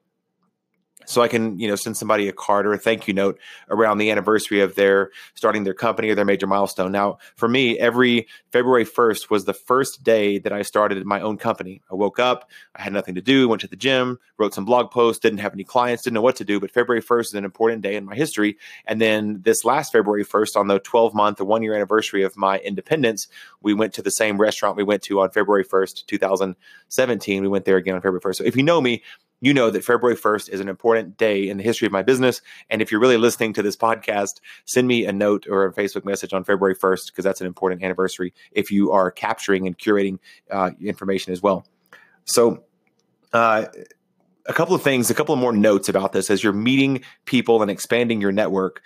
so 1.10 1.24
I 1.24 1.28
can, 1.28 1.60
you 1.60 1.68
know, 1.68 1.76
send 1.76 1.98
somebody 1.98 2.28
a 2.28 2.32
card 2.32 2.68
or 2.68 2.74
a 2.74 2.78
thank 2.78 3.08
you 3.08 3.16
note 3.16 3.40
around 3.70 3.98
the 3.98 4.12
anniversary 4.12 4.62
of 4.62 4.76
their 4.76 5.10
starting 5.34 5.64
their 5.64 5.74
company 5.74 6.10
or 6.10 6.16
their 6.16 6.24
major 6.24 6.46
milestone. 6.46 6.92
Now, 6.92 7.18
for 7.36 7.48
me, 7.50 7.80
every 7.80 8.28
February 8.52 8.86
1st 8.86 9.32
was 9.32 9.46
the 9.46 9.54
first 9.54 10.04
day 10.04 10.38
that 10.38 10.54
I 10.54 10.62
started 10.62 11.04
my 11.06 11.20
own 11.20 11.38
company. 11.38 11.82
I 11.92 11.96
woke 11.96 12.20
up, 12.20 12.50
I 12.76 12.84
had 12.84 12.94
nothing 12.94 13.16
to 13.16 13.22
do, 13.22 13.50
went 13.50 13.62
to 13.62 13.68
the 13.68 13.76
gym, 13.76 14.20
wrote 14.38 14.54
some 14.54 14.66
blog 14.66 14.92
posts, 14.92 15.20
didn't 15.20 15.40
have 15.40 15.54
any 15.54 15.64
clients, 15.64 16.04
didn't 16.04 16.14
know 16.14 16.22
what 16.22 16.36
to 16.36 16.46
do, 16.46 16.60
but 16.60 16.70
February 16.70 17.02
1st 17.02 17.22
is 17.22 17.34
an 17.34 17.44
important 17.44 17.82
day 17.82 17.96
in 17.96 18.06
my 18.06 18.14
history. 18.14 18.58
And 18.86 19.02
then 19.02 19.42
this 19.42 19.66
last 19.66 19.92
February 19.92 20.24
1st 20.24 20.56
on 20.56 20.68
the 20.68 20.78
12 20.78 21.16
month 21.16 21.42
or 21.42 21.46
1 21.46 21.64
year 21.64 21.74
anniversary 21.74 22.22
of 22.22 22.38
my 22.38 22.60
independence, 22.60 23.28
we 23.62 23.74
went 23.74 23.94
to 23.96 24.04
the 24.04 24.12
same 24.12 24.40
restaurant 24.40 24.78
we 24.78 24.84
went 24.84 25.02
to 25.04 25.22
on 25.22 25.32
February 25.32 25.66
1st, 25.66 26.06
2017. 26.06 27.42
We 27.42 27.48
went 27.48 27.66
there 27.66 27.78
again 27.78 27.96
on 27.96 28.02
February 28.02 28.22
1st. 28.22 28.36
So 28.36 28.44
if 28.44 28.56
you 28.56 28.62
know 28.62 28.80
me, 28.80 29.02
you 29.42 29.54
know 29.54 29.70
that 29.70 29.84
February 29.84 30.16
1st 30.16 30.50
is 30.50 30.60
an 30.60 30.70
important 30.70 31.18
day 31.18 31.48
in 31.48 31.58
the 31.58 31.64
history 31.64 31.86
of 31.86 31.92
my 31.92 32.02
business. 32.02 32.42
And 32.70 32.82
if 32.82 32.92
you're 32.92 33.02
really 33.02 33.18
listening 33.18 33.54
to 33.54 33.62
this 33.62 33.76
podcast, 33.76 34.40
send 34.66 34.88
me 34.88 35.06
a 35.06 35.14
note 35.14 35.48
or 35.50 35.66
a 35.66 35.74
Facebook 35.74 36.06
message 36.06 36.34
on 36.34 36.44
February 36.44 36.76
1st, 36.76 37.08
because 37.08 37.24
that's 37.24 37.42
an 37.42 37.48
important 37.48 37.84
anniversary 37.84 38.34
if 38.52 38.72
you 38.72 38.92
are 38.92 39.12
capturing 39.12 39.68
and 39.68 39.78
curating 39.78 40.20
uh, 40.52 40.72
information 40.82 41.34
as 41.34 41.42
well. 41.42 41.66
So, 42.26 42.64
uh, 43.34 43.66
a 44.46 44.54
couple 44.54 44.74
of 44.74 44.82
things, 44.82 45.10
a 45.10 45.14
couple 45.14 45.34
of 45.34 45.40
more 45.40 45.54
notes 45.54 45.90
about 45.90 46.12
this 46.12 46.32
as 46.32 46.44
you're 46.44 46.54
meeting 46.54 47.04
people 47.26 47.62
and 47.62 47.70
expanding 47.70 48.20
your 48.20 48.32
network. 48.32 48.82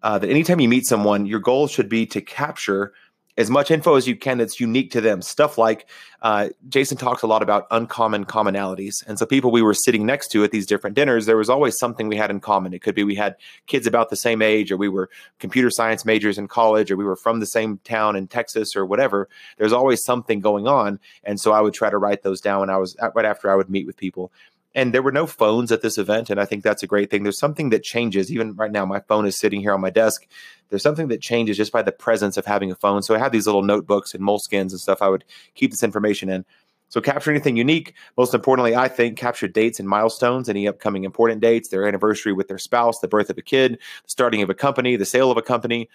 Uh, 0.00 0.16
that 0.16 0.30
anytime 0.30 0.60
you 0.60 0.68
meet 0.68 0.86
someone, 0.86 1.26
your 1.26 1.40
goal 1.40 1.66
should 1.66 1.88
be 1.88 2.06
to 2.06 2.20
capture 2.20 2.92
as 3.38 3.48
much 3.48 3.70
info 3.70 3.94
as 3.94 4.08
you 4.08 4.16
can 4.16 4.36
that's 4.36 4.58
unique 4.58 4.90
to 4.90 5.00
them. 5.00 5.22
Stuff 5.22 5.56
like 5.56 5.88
uh, 6.22 6.48
Jason 6.68 6.98
talks 6.98 7.22
a 7.22 7.26
lot 7.28 7.40
about 7.40 7.68
uncommon 7.70 8.24
commonalities. 8.24 9.06
And 9.06 9.16
so, 9.16 9.24
people 9.24 9.52
we 9.52 9.62
were 9.62 9.74
sitting 9.74 10.04
next 10.04 10.28
to 10.32 10.42
at 10.42 10.50
these 10.50 10.66
different 10.66 10.96
dinners, 10.96 11.26
there 11.26 11.36
was 11.36 11.48
always 11.48 11.78
something 11.78 12.08
we 12.08 12.16
had 12.16 12.30
in 12.30 12.40
common. 12.40 12.74
It 12.74 12.82
could 12.82 12.96
be 12.96 13.04
we 13.04 13.14
had 13.14 13.36
kids 13.68 13.86
about 13.86 14.10
the 14.10 14.16
same 14.16 14.42
age, 14.42 14.72
or 14.72 14.76
we 14.76 14.88
were 14.88 15.08
computer 15.38 15.70
science 15.70 16.04
majors 16.04 16.36
in 16.36 16.48
college, 16.48 16.90
or 16.90 16.96
we 16.96 17.04
were 17.04 17.16
from 17.16 17.38
the 17.38 17.46
same 17.46 17.78
town 17.84 18.16
in 18.16 18.26
Texas, 18.26 18.74
or 18.74 18.84
whatever. 18.84 19.28
There's 19.56 19.72
always 19.72 20.02
something 20.04 20.40
going 20.40 20.66
on. 20.66 20.98
And 21.22 21.40
so, 21.40 21.52
I 21.52 21.60
would 21.60 21.74
try 21.74 21.88
to 21.88 21.98
write 21.98 22.24
those 22.24 22.40
down 22.40 22.60
when 22.60 22.70
I 22.70 22.76
was 22.76 22.96
right 23.14 23.24
after 23.24 23.50
I 23.50 23.54
would 23.54 23.70
meet 23.70 23.86
with 23.86 23.96
people 23.96 24.32
and 24.74 24.92
there 24.92 25.02
were 25.02 25.12
no 25.12 25.26
phones 25.26 25.72
at 25.72 25.82
this 25.82 25.98
event 25.98 26.30
and 26.30 26.38
i 26.40 26.44
think 26.44 26.62
that's 26.62 26.82
a 26.82 26.86
great 26.86 27.10
thing 27.10 27.22
there's 27.22 27.38
something 27.38 27.70
that 27.70 27.82
changes 27.82 28.30
even 28.30 28.54
right 28.54 28.70
now 28.70 28.84
my 28.84 29.00
phone 29.00 29.26
is 29.26 29.38
sitting 29.38 29.60
here 29.60 29.72
on 29.72 29.80
my 29.80 29.90
desk 29.90 30.26
there's 30.68 30.82
something 30.82 31.08
that 31.08 31.20
changes 31.20 31.56
just 31.56 31.72
by 31.72 31.82
the 31.82 31.92
presence 31.92 32.36
of 32.36 32.46
having 32.46 32.70
a 32.70 32.74
phone. 32.74 33.02
So 33.02 33.14
i 33.14 33.18
have 33.18 33.32
these 33.32 33.46
little 33.46 33.62
notebooks 33.62 34.14
and 34.14 34.22
moleskins 34.22 34.70
and 34.70 34.80
stuff 34.80 35.02
i 35.02 35.08
would 35.08 35.24
keep 35.54 35.70
this 35.70 35.82
information 35.82 36.28
in. 36.28 36.44
So 36.90 37.02
capture 37.02 37.30
anything 37.30 37.56
unique. 37.56 37.94
Most 38.16 38.34
importantly 38.34 38.76
i 38.76 38.88
think 38.88 39.18
capture 39.18 39.48
dates 39.48 39.78
and 39.80 39.88
milestones 39.88 40.48
any 40.48 40.68
upcoming 40.68 41.04
important 41.04 41.40
dates 41.40 41.68
their 41.68 41.86
anniversary 41.86 42.32
with 42.32 42.48
their 42.48 42.58
spouse 42.58 43.00
the 43.00 43.08
birth 43.08 43.30
of 43.30 43.38
a 43.38 43.42
kid 43.42 43.74
the 44.04 44.10
starting 44.10 44.42
of 44.42 44.50
a 44.50 44.54
company 44.54 44.96
the 44.96 45.06
sale 45.06 45.30
of 45.30 45.36
a 45.36 45.42
company. 45.42 45.88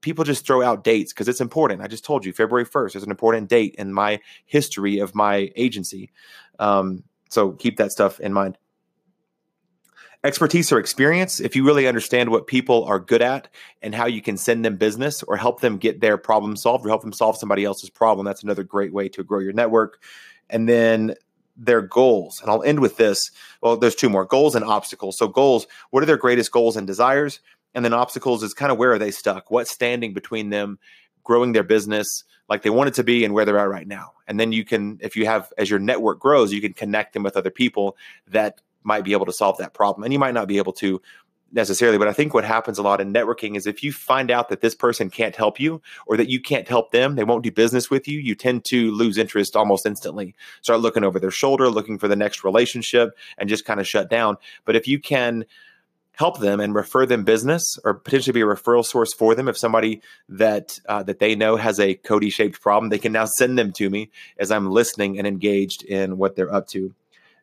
People 0.00 0.24
just 0.24 0.46
throw 0.46 0.60
out 0.62 0.84
dates 0.84 1.14
because 1.14 1.28
it's 1.28 1.40
important. 1.40 1.80
I 1.80 1.86
just 1.86 2.04
told 2.04 2.24
you 2.24 2.32
february 2.32 2.66
1st 2.66 2.96
is 2.96 3.02
an 3.02 3.10
important 3.10 3.48
date 3.48 3.74
in 3.78 3.92
my 3.92 4.20
history 4.44 4.98
of 4.98 5.14
my 5.14 5.50
agency. 5.56 6.10
Um, 6.58 7.04
so 7.30 7.52
keep 7.52 7.78
that 7.78 7.90
stuff 7.90 8.20
in 8.20 8.32
mind. 8.32 8.58
Expertise 10.24 10.72
or 10.72 10.78
experience, 10.78 11.38
if 11.38 11.54
you 11.54 11.66
really 11.66 11.86
understand 11.86 12.30
what 12.30 12.46
people 12.46 12.84
are 12.84 12.98
good 12.98 13.20
at 13.20 13.48
and 13.82 13.94
how 13.94 14.06
you 14.06 14.22
can 14.22 14.38
send 14.38 14.64
them 14.64 14.76
business 14.76 15.22
or 15.22 15.36
help 15.36 15.60
them 15.60 15.76
get 15.76 16.00
their 16.00 16.16
problem 16.16 16.56
solved 16.56 16.86
or 16.86 16.88
help 16.88 17.02
them 17.02 17.12
solve 17.12 17.36
somebody 17.36 17.62
else's 17.62 17.90
problem, 17.90 18.24
that's 18.24 18.42
another 18.42 18.64
great 18.64 18.92
way 18.92 19.06
to 19.10 19.22
grow 19.22 19.38
your 19.38 19.52
network. 19.52 20.02
And 20.48 20.66
then 20.66 21.14
their 21.56 21.82
goals. 21.82 22.40
And 22.40 22.50
I'll 22.50 22.62
end 22.62 22.80
with 22.80 22.96
this. 22.96 23.30
Well, 23.60 23.76
there's 23.76 23.94
two 23.94 24.08
more 24.08 24.24
goals 24.24 24.54
and 24.54 24.64
obstacles. 24.64 25.18
So, 25.18 25.28
goals, 25.28 25.66
what 25.90 26.02
are 26.02 26.06
their 26.06 26.16
greatest 26.16 26.50
goals 26.50 26.76
and 26.76 26.86
desires? 26.86 27.40
And 27.74 27.84
then 27.84 27.92
obstacles 27.92 28.42
is 28.42 28.54
kind 28.54 28.72
of 28.72 28.78
where 28.78 28.92
are 28.92 28.98
they 28.98 29.10
stuck? 29.10 29.50
What's 29.50 29.70
standing 29.70 30.14
between 30.14 30.50
them 30.50 30.78
growing 31.22 31.52
their 31.52 31.62
business 31.62 32.24
like 32.48 32.62
they 32.62 32.70
want 32.70 32.88
it 32.88 32.94
to 32.94 33.04
be 33.04 33.24
and 33.24 33.34
where 33.34 33.44
they're 33.44 33.58
at 33.58 33.68
right 33.68 33.86
now. 33.86 34.12
And 34.26 34.38
then 34.38 34.52
you 34.52 34.64
can, 34.64 34.98
if 35.00 35.16
you 35.16 35.26
have, 35.26 35.52
as 35.58 35.70
your 35.70 35.78
network 35.78 36.20
grows, 36.20 36.52
you 36.52 36.60
can 36.60 36.74
connect 36.74 37.14
them 37.14 37.22
with 37.22 37.36
other 37.36 37.50
people 37.50 37.96
that 38.28 38.60
might 38.84 39.04
be 39.04 39.12
able 39.12 39.26
to 39.26 39.32
solve 39.32 39.58
that 39.58 39.74
problem. 39.74 40.04
And 40.04 40.12
you 40.12 40.18
might 40.18 40.34
not 40.34 40.48
be 40.48 40.58
able 40.58 40.72
to 40.74 41.00
necessarily, 41.54 41.98
but 41.98 42.08
I 42.08 42.12
think 42.12 42.34
what 42.34 42.44
happens 42.44 42.78
a 42.78 42.82
lot 42.82 43.00
in 43.00 43.12
networking 43.12 43.56
is 43.56 43.66
if 43.66 43.82
you 43.82 43.92
find 43.92 44.30
out 44.30 44.48
that 44.48 44.60
this 44.60 44.74
person 44.74 45.08
can't 45.08 45.36
help 45.36 45.60
you 45.60 45.80
or 46.06 46.16
that 46.16 46.28
you 46.28 46.40
can't 46.40 46.68
help 46.68 46.90
them, 46.90 47.14
they 47.14 47.24
won't 47.24 47.44
do 47.44 47.52
business 47.52 47.88
with 47.88 48.08
you, 48.08 48.18
you 48.18 48.34
tend 48.34 48.64
to 48.66 48.90
lose 48.90 49.16
interest 49.16 49.56
almost 49.56 49.86
instantly. 49.86 50.34
Start 50.62 50.80
looking 50.80 51.04
over 51.04 51.20
their 51.20 51.30
shoulder, 51.30 51.68
looking 51.68 51.98
for 51.98 52.08
the 52.08 52.16
next 52.16 52.44
relationship, 52.44 53.16
and 53.38 53.48
just 53.48 53.64
kind 53.64 53.80
of 53.80 53.86
shut 53.86 54.10
down. 54.10 54.36
But 54.64 54.76
if 54.76 54.88
you 54.88 54.98
can 54.98 55.44
help 56.16 56.38
them 56.38 56.60
and 56.60 56.74
refer 56.74 57.06
them 57.06 57.24
business 57.24 57.76
or 57.84 57.94
potentially 57.94 58.32
be 58.32 58.40
a 58.40 58.44
referral 58.44 58.84
source 58.84 59.12
for 59.12 59.34
them 59.34 59.48
if 59.48 59.58
somebody 59.58 60.00
that 60.28 60.78
uh, 60.88 61.02
that 61.02 61.18
they 61.18 61.34
know 61.34 61.56
has 61.56 61.80
a 61.80 61.94
cody 61.94 62.30
shaped 62.30 62.60
problem 62.60 62.88
they 62.88 62.98
can 62.98 63.12
now 63.12 63.24
send 63.24 63.58
them 63.58 63.72
to 63.72 63.90
me 63.90 64.08
as 64.38 64.52
i'm 64.52 64.70
listening 64.70 65.18
and 65.18 65.26
engaged 65.26 65.82
in 65.82 66.16
what 66.16 66.36
they're 66.36 66.54
up 66.54 66.68
to 66.68 66.94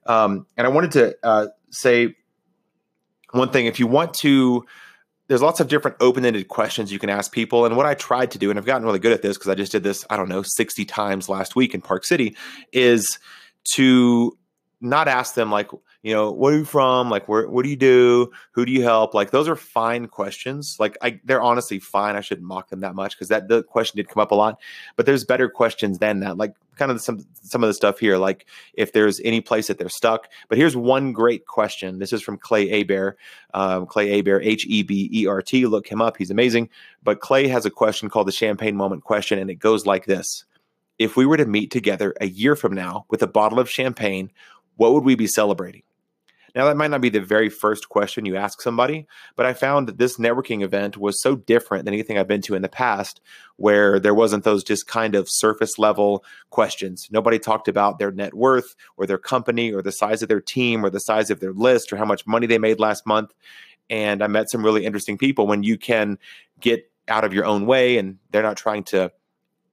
um, 0.06 0.46
and 0.58 0.68
i 0.68 0.70
wanted 0.70 0.92
to 0.92 1.16
uh, 1.24 1.48
say 1.70 2.16
one 3.32 3.50
thing. 3.50 3.66
If 3.66 3.80
you 3.80 3.88
want 3.88 4.14
to 4.16 4.66
there's 5.28 5.42
lots 5.42 5.62
of 5.62 5.70
different 5.70 5.96
open-ended 6.02 6.50
questions 6.50 6.92
you 6.92 7.00
can 7.00 7.10
ask 7.10 7.32
people. 7.32 7.66
And 7.66 7.78
what 7.78 7.86
i 7.86 7.94
tried 7.94 8.32
to 8.32 8.38
do 8.38 8.50
and 8.50 8.60
i've 8.60 8.66
gotten 8.66 8.86
really 8.86 9.00
good 9.00 9.14
at 9.14 9.22
this 9.22 9.38
because 9.38 9.50
i 9.50 9.56
just 9.56 9.72
did 9.72 9.84
this 9.84 10.06
i 10.10 10.18
don't 10.18 10.30
know 10.30 10.42
60 10.44 10.86
times 10.86 11.30
last 11.30 11.56
week 11.56 11.74
in 11.74 11.82
park 11.82 12.04
city 12.06 12.36
is 12.74 13.18
to 13.76 14.38
not 14.82 15.08
ask 15.08 15.36
them 15.36 15.50
like 15.52 15.70
you 16.04 16.14
know, 16.14 16.32
where 16.32 16.54
are 16.54 16.58
you 16.58 16.66
from? 16.66 17.12
Like, 17.12 17.28
where, 17.28 17.48
what 17.48 17.64
do 17.64 17.70
you 17.70 17.76
do? 17.76 18.32
Who 18.54 18.66
do 18.66 18.72
you 18.72 18.82
help? 18.82 19.14
Like, 19.14 19.30
those 19.30 19.48
are 19.48 19.56
fine 19.56 20.08
questions. 20.08 20.78
Like, 20.80 20.98
I, 21.04 21.20
they're 21.26 21.42
honestly 21.42 21.78
fine. 21.78 22.16
I 22.16 22.22
shouldn't 22.22 22.48
mock 22.48 22.70
them 22.70 22.80
that 22.80 22.96
much 22.96 23.16
because 23.16 23.28
that 23.28 23.50
the 23.50 23.62
question 23.62 23.98
did 23.98 24.10
come 24.10 24.22
up 24.22 24.32
a 24.32 24.36
lot. 24.36 24.60
But 24.96 25.06
there's 25.06 25.24
better 25.24 25.48
questions 25.48 26.00
than 26.00 26.22
that. 26.22 26.38
Like, 26.38 26.56
kind 26.76 26.92
of 26.92 27.00
some 27.02 27.24
some 27.44 27.64
of 27.64 27.68
the 27.68 27.76
stuff 27.76 28.00
here. 28.00 28.18
Like, 28.18 28.48
if 28.74 28.94
there's 28.94 29.20
any 29.20 29.42
place 29.42 29.68
that 29.68 29.78
they're 29.78 29.90
stuck. 29.90 30.28
But 30.50 30.58
here's 30.58 30.76
one 30.76 31.14
great 31.14 31.46
question. 31.46 32.00
This 32.00 32.14
is 32.14 32.24
from 32.24 32.40
Clay 32.40 32.68
Hebert. 32.68 33.20
Um, 33.54 33.86
Clay 33.86 34.10
Hebert, 34.10 34.44
H 34.44 34.66
E 34.68 34.82
B 34.82 35.08
E 35.14 35.28
R 35.28 35.44
T. 35.44 35.68
Look 35.68 35.88
him 35.88 36.02
up. 36.02 36.18
He's 36.18 36.32
amazing. 36.32 36.70
But 37.04 37.20
Clay 37.20 37.48
has 37.48 37.68
a 37.68 37.72
question 37.72 38.10
called 38.10 38.28
the 38.28 38.32
Champagne 38.32 38.76
Moment 38.76 39.04
question, 39.04 39.38
and 39.38 39.52
it 39.52 39.56
goes 39.56 39.86
like 39.86 40.06
this: 40.06 40.46
If 40.98 41.16
we 41.16 41.28
were 41.28 41.38
to 41.38 41.46
meet 41.46 41.70
together 41.70 42.16
a 42.20 42.26
year 42.26 42.56
from 42.56 42.74
now 42.74 43.06
with 43.12 43.22
a 43.22 43.28
bottle 43.28 43.60
of 43.60 43.70
champagne, 43.70 44.32
what 44.78 44.94
would 44.94 45.04
we 45.04 45.14
be 45.14 45.28
celebrating? 45.28 45.84
Now, 46.56 46.66
that 46.66 46.78
might 46.78 46.92
not 46.92 47.02
be 47.02 47.10
the 47.10 47.22
very 47.22 47.50
first 47.50 47.90
question 47.90 48.26
you 48.26 48.36
ask 48.36 48.62
somebody, 48.62 49.08
but 49.36 49.46
I 49.46 49.54
found 49.54 49.88
that 49.88 49.98
this 49.98 50.18
networking 50.18 50.64
event 50.64 50.98
was 50.98 51.22
so 51.22 51.36
different 51.36 51.86
than 51.86 51.94
anything 51.94 52.18
I've 52.18 52.28
been 52.28 52.42
to 52.44 52.56
in 52.56 52.62
the 52.62 52.70
past, 52.70 53.22
where 53.56 54.00
there 54.00 54.14
wasn't 54.14 54.44
those 54.44 54.64
just 54.64 54.88
kind 54.88 55.16
of 55.16 55.30
surface 55.30 55.78
level 55.78 56.24
questions. 56.50 57.08
Nobody 57.12 57.40
talked 57.40 57.68
about 57.68 58.00
their 58.00 58.12
net 58.12 58.34
worth 58.34 58.76
or 58.98 59.06
their 59.06 59.18
company 59.18 59.72
or 59.72 59.82
the 59.82 59.92
size 59.92 60.22
of 60.22 60.30
their 60.30 60.42
team 60.42 60.84
or 60.84 60.90
the 60.90 61.00
size 61.00 61.30
of 61.30 61.40
their 61.40 61.54
list 61.54 61.94
or 61.94 61.98
how 61.98 62.06
much 62.06 62.28
money 62.28 62.48
they 62.48 62.58
made 62.58 62.80
last 62.80 63.06
month. 63.06 63.34
And 63.90 64.24
I 64.24 64.28
met 64.28 64.50
some 64.50 64.64
really 64.64 64.86
interesting 64.86 65.18
people 65.18 65.48
when 65.48 65.64
you 65.64 65.78
can 65.78 66.18
get 66.60 66.90
out 67.08 67.24
of 67.24 67.34
your 67.34 67.46
own 67.46 67.66
way 67.66 67.98
and 67.98 68.18
they're 68.32 68.42
not 68.42 68.58
trying 68.58 68.84
to, 68.86 69.12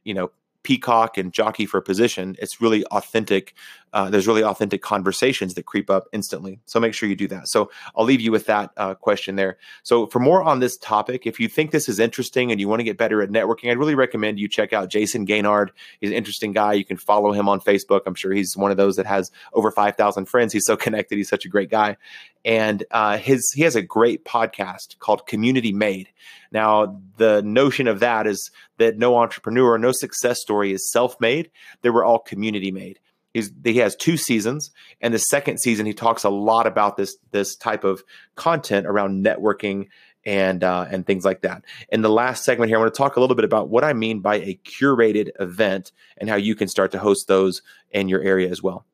you 0.05 0.15
know, 0.15 0.31
peacock 0.65 1.17
and 1.17 1.33
jockey 1.33 1.65
for 1.67 1.79
a 1.79 1.83
position. 1.83 2.37
It's 2.41 2.61
really 2.61 2.85
authentic. 2.87 3.55
Uh, 3.93 4.11
there's 4.11 4.27
really 4.27 4.43
authentic 4.43 4.83
conversations 4.83 5.55
that 5.55 5.67
creep 5.67 5.91
up 5.91 6.09
instantly. 6.13 6.61
So 6.67 6.81
make 6.81 6.95
sure 6.95 7.09
you 7.09 7.17
do 7.17 7.29
that. 7.29 7.49
So 7.49 7.71
I'll 7.97 8.05
leave 8.05 8.21
you 8.21 8.33
with 8.33 8.47
that 8.47 8.71
uh, 8.77 8.95
question 8.95 9.37
there. 9.37 9.59
So 9.83 10.07
for 10.07 10.19
more 10.19 10.43
on 10.43 10.61
this 10.61 10.77
topic, 10.77 11.27
if 11.27 11.41
you 11.41 11.49
think 11.49 11.71
this 11.71 11.89
is 11.89 11.99
interesting 11.99 12.51
and 12.51 12.61
you 12.61 12.69
want 12.69 12.81
to 12.81 12.85
get 12.85 12.99
better 12.99 13.23
at 13.23 13.31
networking, 13.31 13.71
I'd 13.71 13.79
really 13.79 13.95
recommend 13.95 14.39
you 14.39 14.49
check 14.49 14.73
out 14.73 14.91
Jason 14.91 15.27
Gaignard. 15.27 15.71
He's 16.01 16.11
an 16.11 16.17
interesting 16.17 16.53
guy. 16.53 16.75
You 16.75 16.85
can 16.85 16.97
follow 16.97 17.33
him 17.33 17.49
on 17.49 17.61
Facebook. 17.61 18.03
I'm 18.07 18.15
sure 18.15 18.33
he's 18.33 18.57
one 18.57 18.71
of 18.71 18.77
those 18.77 18.97
that 18.97 19.07
has 19.07 19.31
over 19.53 19.71
5,000 19.71 20.27
friends. 20.27 20.53
He's 20.53 20.67
so 20.67 20.77
connected. 20.89 21.17
He's 21.17 21.29
such 21.29 21.45
a 21.45 21.49
great 21.49 21.71
guy. 21.71 21.97
And 22.45 22.85
uh, 22.91 23.19
his 23.19 23.53
he 23.55 23.63
has 23.63 23.77
a 23.77 23.83
great 23.83 24.25
podcast 24.25 24.99
called 25.01 25.27
Community 25.27 25.73
Made. 25.73 26.09
Now, 26.51 27.01
the 27.17 27.43
notion 27.43 27.89
of 27.89 28.01
that 28.01 28.27
is 28.27 28.51
that 28.79 28.97
no 28.97 29.17
entrepreneur, 29.17 29.77
no 29.77 29.93
success 29.93 30.41
story 30.41 30.73
is 30.73 30.91
self 30.91 31.21
made. 31.21 31.51
They 31.83 31.91
were 31.91 32.05
all 32.05 32.19
community 32.19 32.71
made. 32.71 33.01
He's, 33.39 33.53
he 33.65 33.79
has 33.79 33.97
two 33.97 34.17
seasons, 34.17 34.71
and 35.01 35.15
the 35.15 35.19
second 35.19 35.59
season 35.59 35.87
he 35.87 35.95
talks 35.95 36.25
a 36.25 36.31
lot 36.31 36.67
about 36.67 36.97
this 36.97 37.17
this 37.31 37.57
type 37.57 37.85
of 37.85 38.03
content 38.35 38.87
around 38.87 39.25
networking 39.25 39.89
and 40.25 40.63
uh, 40.63 40.87
and 40.91 41.07
things 41.07 41.25
like 41.25 41.43
that. 41.43 41.65
In 41.91 42.03
the 42.03 42.11
last 42.11 42.45
segment 42.45 42.69
here, 42.69 42.77
I 42.77 42.81
want 42.81 42.93
to 42.93 42.99
talk 42.99 43.17
a 43.17 43.21
little 43.21 43.37
bit 43.37 43.45
about 43.45 43.69
what 43.69 43.85
I 43.85 43.93
mean 43.93 44.21
by 44.21 44.37
a 44.37 44.59
curated 44.65 45.31
event 45.41 45.93
and 46.19 46.29
how 46.29 46.37
you 46.37 46.55
can 46.55 46.69
start 46.69 46.93
to 46.93 46.99
host 46.99 47.29
those 47.29 47.63
in 47.91 48.09
your 48.09 48.21
area 48.21 48.51
as 48.51 48.63
well. 48.63 48.85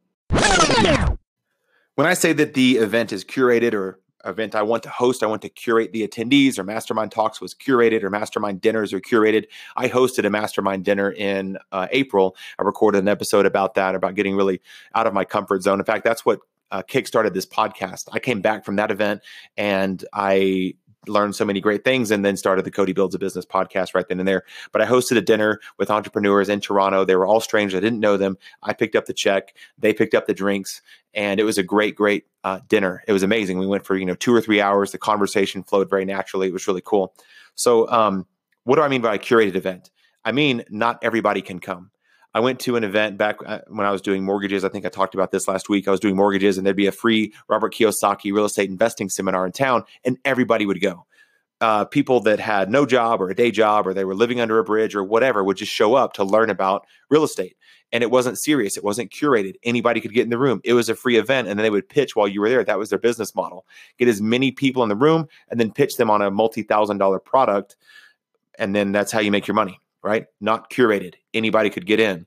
When 1.97 2.07
I 2.07 2.15
say 2.15 2.33
that 2.33 2.55
the 2.55 2.77
event 2.77 3.13
is 3.13 3.25
curated 3.25 3.73
or 3.73 4.01
event 4.25 4.55
I 4.55 4.63
want 4.63 4.83
to 4.85 4.91
host. 4.91 5.23
I 5.23 5.27
want 5.27 5.43
to 5.43 5.49
curate 5.49 5.93
the 5.93 6.07
attendees, 6.07 6.59
or 6.59 6.65
Mastermind 6.65 7.13
Talks 7.13 7.41
was 7.41 7.55
curated, 7.55 8.03
or 8.03 8.11
Mastermind 8.11 8.61
Dinners 8.61 8.93
are 8.93 9.01
curated. 9.01 9.47
I 9.77 9.89
hosted 9.89 10.25
a 10.25 10.31
Mastermind 10.31 10.85
Dinner 10.85 11.11
in 11.11 11.59
uh, 11.73 11.89
April. 11.91 12.37
I 12.59 12.63
recorded 12.63 12.99
an 12.99 13.09
episode 13.09 13.47
about 13.47 13.75
that, 13.75 13.95
about 13.95 14.15
getting 14.15 14.37
really 14.37 14.61
out 14.95 15.07
of 15.07 15.15
my 15.15 15.25
comfort 15.25 15.63
zone. 15.63 15.79
In 15.79 15.85
fact, 15.85 16.05
that's 16.05 16.25
what 16.25 16.41
uh, 16.71 16.83
kickstarted 16.83 17.35
this 17.35 17.47
podcast. 17.47 18.09
I 18.13 18.19
came 18.19 18.41
back 18.41 18.65
from 18.65 18.77
that 18.77 18.91
event 18.91 19.23
and 19.57 20.05
I 20.13 20.75
learned 21.09 21.37
so 21.37 21.45
many 21.45 21.61
great 21.61 21.85
things 21.85 22.11
and 22.11 22.25
then 22.25 22.37
started 22.37 22.65
the 22.65 22.71
Cody 22.71 22.93
Builds 22.93 23.15
a 23.15 23.19
Business 23.19 23.47
podcast 23.47 23.95
right 23.95 24.07
then 24.09 24.19
and 24.19 24.29
there. 24.29 24.45
But 24.73 24.83
I 24.83 24.87
hosted 24.87 25.17
a 25.17 25.21
dinner 25.21 25.61
with 25.79 25.91
entrepreneurs 25.91 26.49
in 26.49 26.61
Toronto. 26.61 27.05
They 27.05 27.17
were 27.17 27.27
all 27.27 27.41
strangers. 27.41 27.77
I 27.77 27.81
didn't 27.81 28.01
know 28.01 28.17
them. 28.17 28.37
I 28.63 28.73
picked 28.73 28.97
up 28.97 29.07
the 29.07 29.13
check. 29.13 29.55
They 29.79 29.93
picked 29.93 30.15
up 30.15 30.27
the 30.27 30.35
drinks. 30.35 30.83
And 31.15 31.39
it 31.39 31.45
was 31.45 31.59
a 31.59 31.63
great, 31.63 31.95
great 31.95 32.27
uh, 32.43 32.61
dinner. 32.69 33.05
It 33.07 33.13
was 33.13 33.23
amazing. 33.23 33.59
We 33.59 33.67
went 33.67 33.87
for, 33.87 33.97
you 33.97 34.05
know, 34.05 34.17
two 34.17 34.35
or 34.35 34.41
three 34.41 34.61
hours. 34.61 34.93
The 34.93 34.99
conversation 34.99 35.63
flowed 35.63 35.89
very 35.89 36.05
naturally. 36.05 36.49
It 36.49 36.53
was 36.53 36.67
really 36.67 36.83
cool. 36.85 37.15
So, 37.55 37.89
um, 37.91 38.27
what 38.65 38.77
do 38.77 38.83
I 38.83 38.89
mean 38.89 39.03
by 39.03 39.15
a 39.15 39.19
curated 39.19 39.55
event? 39.55 39.91
I 40.25 40.33
mean, 40.33 40.65
not 40.71 40.99
everybody 41.03 41.43
can 41.43 41.61
come. 41.61 41.91
I 42.35 42.41
went 42.41 42.59
to 42.61 42.77
an 42.77 42.83
event 42.83 43.17
back 43.17 43.37
uh, 43.47 43.61
when 43.69 43.87
I 43.87 43.93
was 43.93 44.03
doing 44.03 44.25
mortgages. 44.25 44.65
I 44.65 44.69
think 44.69 44.85
I 44.85 44.89
talked 44.89 45.15
about 45.15 45.31
this 45.31 45.47
last 45.47 45.69
week. 45.69 45.87
I 45.87 45.93
was 45.93 46.01
doing 46.01 46.17
mortgages, 46.17 46.59
and 46.59 46.67
there'd 46.67 46.77
be 46.77 46.87
a 46.87 46.93
free 46.93 47.33
Robert 47.49 47.73
Kiyosaki 47.73 48.33
real 48.33 48.45
estate 48.45 48.69
investing 48.69 49.09
seminar 49.09 49.47
in 49.47 49.53
town, 49.53 49.85
and 50.05 50.19
everybody 50.25 50.67
would 50.67 50.81
go. 50.81 51.07
Uh, 51.61 51.85
people 51.85 52.21
that 52.21 52.41
had 52.41 52.71
no 52.71 52.85
job 52.85 53.23
or 53.23 53.31
a 53.31 53.35
day 53.35 53.51
job 53.51 53.87
or 53.87 53.95
they 53.95 54.05
were 54.05 54.15
living 54.15 54.41
under 54.41 54.59
a 54.59 54.65
bridge 54.65 54.95
or 54.95 55.05
whatever 55.05 55.43
would 55.43 55.57
just 55.57 55.73
show 55.73 55.95
up 55.95 56.13
to 56.13 56.25
learn 56.25 56.51
about 56.51 56.85
real 57.09 57.25
estate. 57.25 57.57
And 57.93 58.03
it 58.03 58.11
wasn't 58.11 58.39
serious. 58.39 58.77
It 58.77 58.85
wasn't 58.85 59.13
curated. 59.13 59.55
Anybody 59.63 60.01
could 60.01 60.13
get 60.13 60.25
in 60.25 60.31
the 60.31 60.37
room. 60.37 60.61
It 60.65 60.75
was 60.75 60.89
a 60.89 60.97
free 60.97 61.17
event. 61.17 61.47
And 61.47 61.59
then 61.59 61.63
they 61.63 61.71
would 61.71 61.89
pitch 61.89 62.17
while 62.17 62.27
you 62.27 62.41
were 62.41 62.51
there. 62.51 62.65
That 62.65 62.79
was 62.79 62.91
their 62.91 62.99
business 62.99 63.35
model. 63.35 63.65
Get 63.99 64.09
as 64.09 64.21
many 64.21 64.51
people 64.51 64.83
in 64.83 64.89
the 64.89 64.97
room 64.97 65.27
and 65.49 65.59
then 65.61 65.73
pitch 65.73 65.97
them 65.97 66.11
on 66.11 66.21
a 66.21 66.31
multi 66.31 66.65
thousand 66.65 66.99
dollar 66.99 67.21
product. 67.21 67.77
And 68.59 68.75
then 68.75 68.93
that's 68.93 69.13
how 69.13 69.21
you 69.21 69.31
make 69.31 69.47
your 69.47 69.55
money 69.55 69.81
right? 70.05 70.27
Not 70.41 70.71
curated. 70.71 71.15
Anybody 71.35 71.71
could 71.71 71.87
get 71.87 72.01
in. 72.01 72.27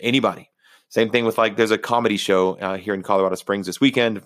Anybody. 0.00 0.50
Same 0.88 1.10
thing 1.10 1.24
with 1.24 1.36
like 1.36 1.56
there's 1.56 1.72
a 1.72 1.78
comedy 1.78 2.16
show 2.16 2.56
uh, 2.58 2.76
here 2.76 2.94
in 2.94 3.02
Colorado 3.02 3.34
Springs 3.34 3.66
this 3.66 3.80
weekend. 3.80 4.22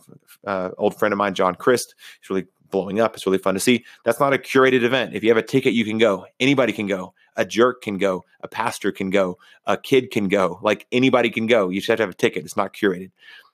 Uh, 0.47 0.71
old 0.76 0.99
friend 0.99 1.12
of 1.12 1.19
mine, 1.19 1.35
John 1.35 1.55
Crist, 1.55 1.95
is 2.23 2.29
really 2.29 2.47
blowing 2.71 3.00
up. 3.00 3.14
It's 3.14 3.26
really 3.26 3.38
fun 3.38 3.55
to 3.55 3.61
see. 3.61 3.85
That's 4.05 4.21
not 4.21 4.35
a 4.35 4.38
curated 4.38 4.83
event. 4.83 5.14
If 5.14 5.25
you 5.25 5.31
have 5.31 5.38
a 5.38 5.43
ticket, 5.43 5.73
you 5.73 5.85
can 5.85 5.99
go. 5.99 6.26
Anybody 6.38 6.73
can 6.73 6.87
go. 6.87 7.14
A 7.37 7.45
jerk 7.45 7.83
can 7.83 7.99
go. 7.99 8.25
A 8.43 8.49
pastor 8.49 8.93
can 8.93 9.11
go. 9.11 9.38
A 9.67 9.76
kid 9.76 10.11
can 10.11 10.29
go. 10.29 10.61
Like 10.62 10.87
anybody 10.93 11.31
can 11.31 11.47
go. 11.47 11.71
You 11.71 11.81
just 11.81 11.88
have 11.88 11.97
to 11.97 12.02
have 12.02 12.11
a 12.11 12.14
ticket. 12.14 12.45
It's 12.45 12.57
not 12.57 12.75
curated. 12.75 13.11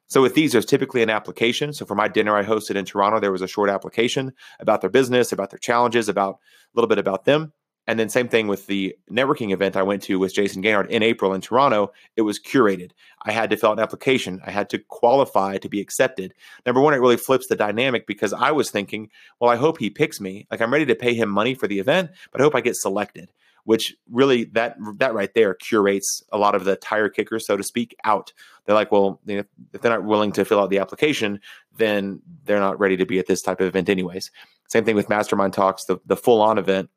So 0.08 0.22
with 0.22 0.34
these, 0.34 0.52
there's 0.52 0.66
typically 0.66 1.02
an 1.02 1.10
application. 1.10 1.72
So 1.72 1.84
for 1.84 1.96
my 1.96 2.06
dinner 2.08 2.36
I 2.36 2.44
hosted 2.44 2.76
in 2.76 2.84
Toronto, 2.84 3.18
there 3.18 3.32
was 3.32 3.42
a 3.42 3.48
short 3.48 3.70
application 3.70 4.32
about 4.60 4.80
their 4.80 4.90
business, 4.90 5.32
about 5.32 5.50
their 5.50 5.58
challenges, 5.58 6.08
about 6.08 6.34
a 6.34 6.38
little 6.74 6.88
bit 6.88 6.98
about 6.98 7.24
them. 7.24 7.52
And 7.86 7.98
then 7.98 8.08
same 8.08 8.28
thing 8.28 8.48
with 8.48 8.66
the 8.66 8.96
networking 9.10 9.52
event 9.52 9.76
I 9.76 9.82
went 9.82 10.02
to 10.04 10.18
with 10.18 10.34
Jason 10.34 10.62
Gaignard 10.62 10.88
in 10.88 11.02
April 11.02 11.32
in 11.32 11.40
Toronto. 11.40 11.92
It 12.16 12.22
was 12.22 12.40
curated. 12.40 12.90
I 13.22 13.32
had 13.32 13.50
to 13.50 13.56
fill 13.56 13.70
out 13.70 13.78
an 13.78 13.82
application. 13.82 14.40
I 14.44 14.50
had 14.50 14.68
to 14.70 14.78
qualify 14.78 15.58
to 15.58 15.68
be 15.68 15.80
accepted. 15.80 16.34
Number 16.64 16.80
one, 16.80 16.94
it 16.94 17.00
really 17.00 17.16
flips 17.16 17.46
the 17.46 17.56
dynamic 17.56 18.06
because 18.06 18.32
I 18.32 18.50
was 18.50 18.70
thinking, 18.70 19.10
well, 19.40 19.50
I 19.50 19.56
hope 19.56 19.78
he 19.78 19.90
picks 19.90 20.20
me. 20.20 20.46
Like 20.50 20.60
I'm 20.60 20.72
ready 20.72 20.86
to 20.86 20.96
pay 20.96 21.14
him 21.14 21.28
money 21.28 21.54
for 21.54 21.68
the 21.68 21.78
event, 21.78 22.10
but 22.32 22.40
I 22.40 22.44
hope 22.44 22.54
I 22.54 22.60
get 22.60 22.76
selected. 22.76 23.30
Which 23.64 23.96
really 24.08 24.44
that 24.52 24.76
that 24.98 25.12
right 25.12 25.34
there 25.34 25.54
curates 25.54 26.22
a 26.30 26.38
lot 26.38 26.54
of 26.54 26.64
the 26.64 26.76
tire 26.76 27.08
kickers, 27.08 27.48
so 27.48 27.56
to 27.56 27.64
speak, 27.64 27.96
out. 28.04 28.32
They're 28.64 28.76
like, 28.76 28.92
well, 28.92 29.20
if 29.26 29.46
they're 29.72 29.90
not 29.90 30.04
willing 30.04 30.30
to 30.32 30.44
fill 30.44 30.60
out 30.60 30.70
the 30.70 30.78
application, 30.78 31.40
then 31.76 32.22
they're 32.44 32.60
not 32.60 32.78
ready 32.78 32.96
to 32.96 33.04
be 33.04 33.18
at 33.18 33.26
this 33.26 33.42
type 33.42 33.60
of 33.60 33.66
event, 33.66 33.88
anyways. 33.88 34.30
Same 34.68 34.84
thing 34.84 34.94
with 34.94 35.08
Mastermind 35.08 35.52
Talks, 35.52 35.84
the 35.86 35.98
the 36.06 36.16
full 36.16 36.42
on 36.42 36.58
event 36.58 36.90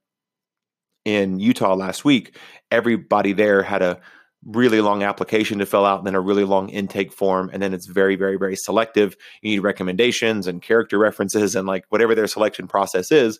in 1.06 1.40
Utah 1.40 1.74
last 1.74 2.06
week, 2.06 2.36
everybody 2.72 3.34
there 3.34 3.64
had 3.64 3.82
a 3.82 4.00
really 4.46 4.80
long 4.80 5.04
application 5.04 5.60
to 5.60 5.66
fill 5.66 5.86
out 5.86 6.00
and 6.00 6.08
then 6.08 6.16
a 6.16 6.22
really 6.22 6.46
long 6.46 6.70
intake 6.70 7.12
form 7.12 7.50
and 7.52 7.62
then 7.62 7.74
it's 7.74 7.88
very 7.88 8.16
very 8.16 8.38
very 8.38 8.56
selective. 8.56 9.16
You 9.42 9.52
need 9.52 9.60
recommendations 9.60 10.48
and 10.48 10.62
character 10.62 10.98
references 10.98 11.56
and 11.56 11.68
like 11.68 11.86
whatever 11.90 12.16
their 12.16 12.28
selection 12.28 12.68
process 12.68 13.12
is. 13.12 13.40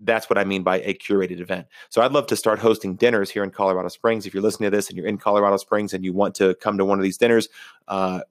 That's 0.00 0.28
what 0.28 0.38
i 0.38 0.44
mean 0.44 0.64
by 0.64 0.80
a 0.80 0.94
curated 0.94 1.40
event. 1.40 1.68
So 1.88 2.02
i'd 2.02 2.12
love 2.12 2.26
to 2.28 2.36
start 2.36 2.58
hosting 2.58 2.96
dinners 2.96 3.30
here 3.30 3.44
in 3.44 3.50
colorado 3.50 3.88
springs. 3.88 4.26
If 4.26 4.34
you're 4.34 4.42
listening 4.42 4.70
to 4.70 4.76
this 4.76 4.88
and 4.88 4.96
you're 4.96 5.06
in 5.06 5.18
colorado 5.18 5.56
springs 5.56 5.94
and 5.94 6.04
you 6.04 6.12
want 6.12 6.34
to 6.36 6.56
come 6.56 6.78
to 6.78 6.84
one 6.84 6.98
of 6.98 7.04
these 7.04 7.18
dinners 7.18 7.48
uh, 7.86 8.22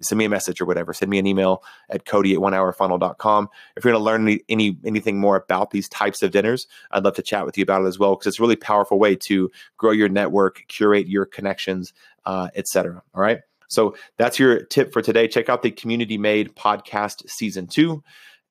send 0.00 0.18
me 0.18 0.24
a 0.24 0.28
message 0.28 0.60
or 0.60 0.66
whatever. 0.66 0.92
Send 0.92 1.10
me 1.10 1.18
an 1.18 1.26
email 1.26 1.62
at 1.90 2.04
cody 2.04 2.34
at 2.34 2.40
onehourfunnel.com. 2.40 3.48
If 3.76 3.84
you're 3.84 3.92
going 3.92 4.00
to 4.00 4.04
learn 4.04 4.28
any, 4.28 4.40
any 4.48 4.78
anything 4.84 5.20
more 5.20 5.36
about 5.36 5.70
these 5.70 5.88
types 5.88 6.22
of 6.22 6.30
dinners, 6.30 6.66
I'd 6.90 7.04
love 7.04 7.14
to 7.16 7.22
chat 7.22 7.46
with 7.46 7.56
you 7.58 7.62
about 7.62 7.82
it 7.82 7.86
as 7.88 7.98
well 7.98 8.14
because 8.14 8.26
it's 8.26 8.38
a 8.38 8.42
really 8.42 8.56
powerful 8.56 8.98
way 8.98 9.16
to 9.16 9.50
grow 9.76 9.92
your 9.92 10.08
network, 10.08 10.64
curate 10.68 11.08
your 11.08 11.26
connections, 11.26 11.92
uh, 12.26 12.48
etc. 12.54 13.02
All 13.14 13.22
right. 13.22 13.40
So 13.68 13.96
that's 14.16 14.38
your 14.38 14.64
tip 14.64 14.92
for 14.92 15.02
today. 15.02 15.28
Check 15.28 15.48
out 15.48 15.62
the 15.62 15.70
Community 15.70 16.18
Made 16.18 16.56
podcast 16.56 17.28
season 17.28 17.66
two. 17.66 18.02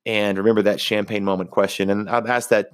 And 0.05 0.38
remember 0.38 0.62
that 0.62 0.79
champagne 0.79 1.25
moment 1.25 1.51
question. 1.51 1.89
And 1.89 2.09
I've 2.09 2.27
asked 2.27 2.51
that 2.51 2.69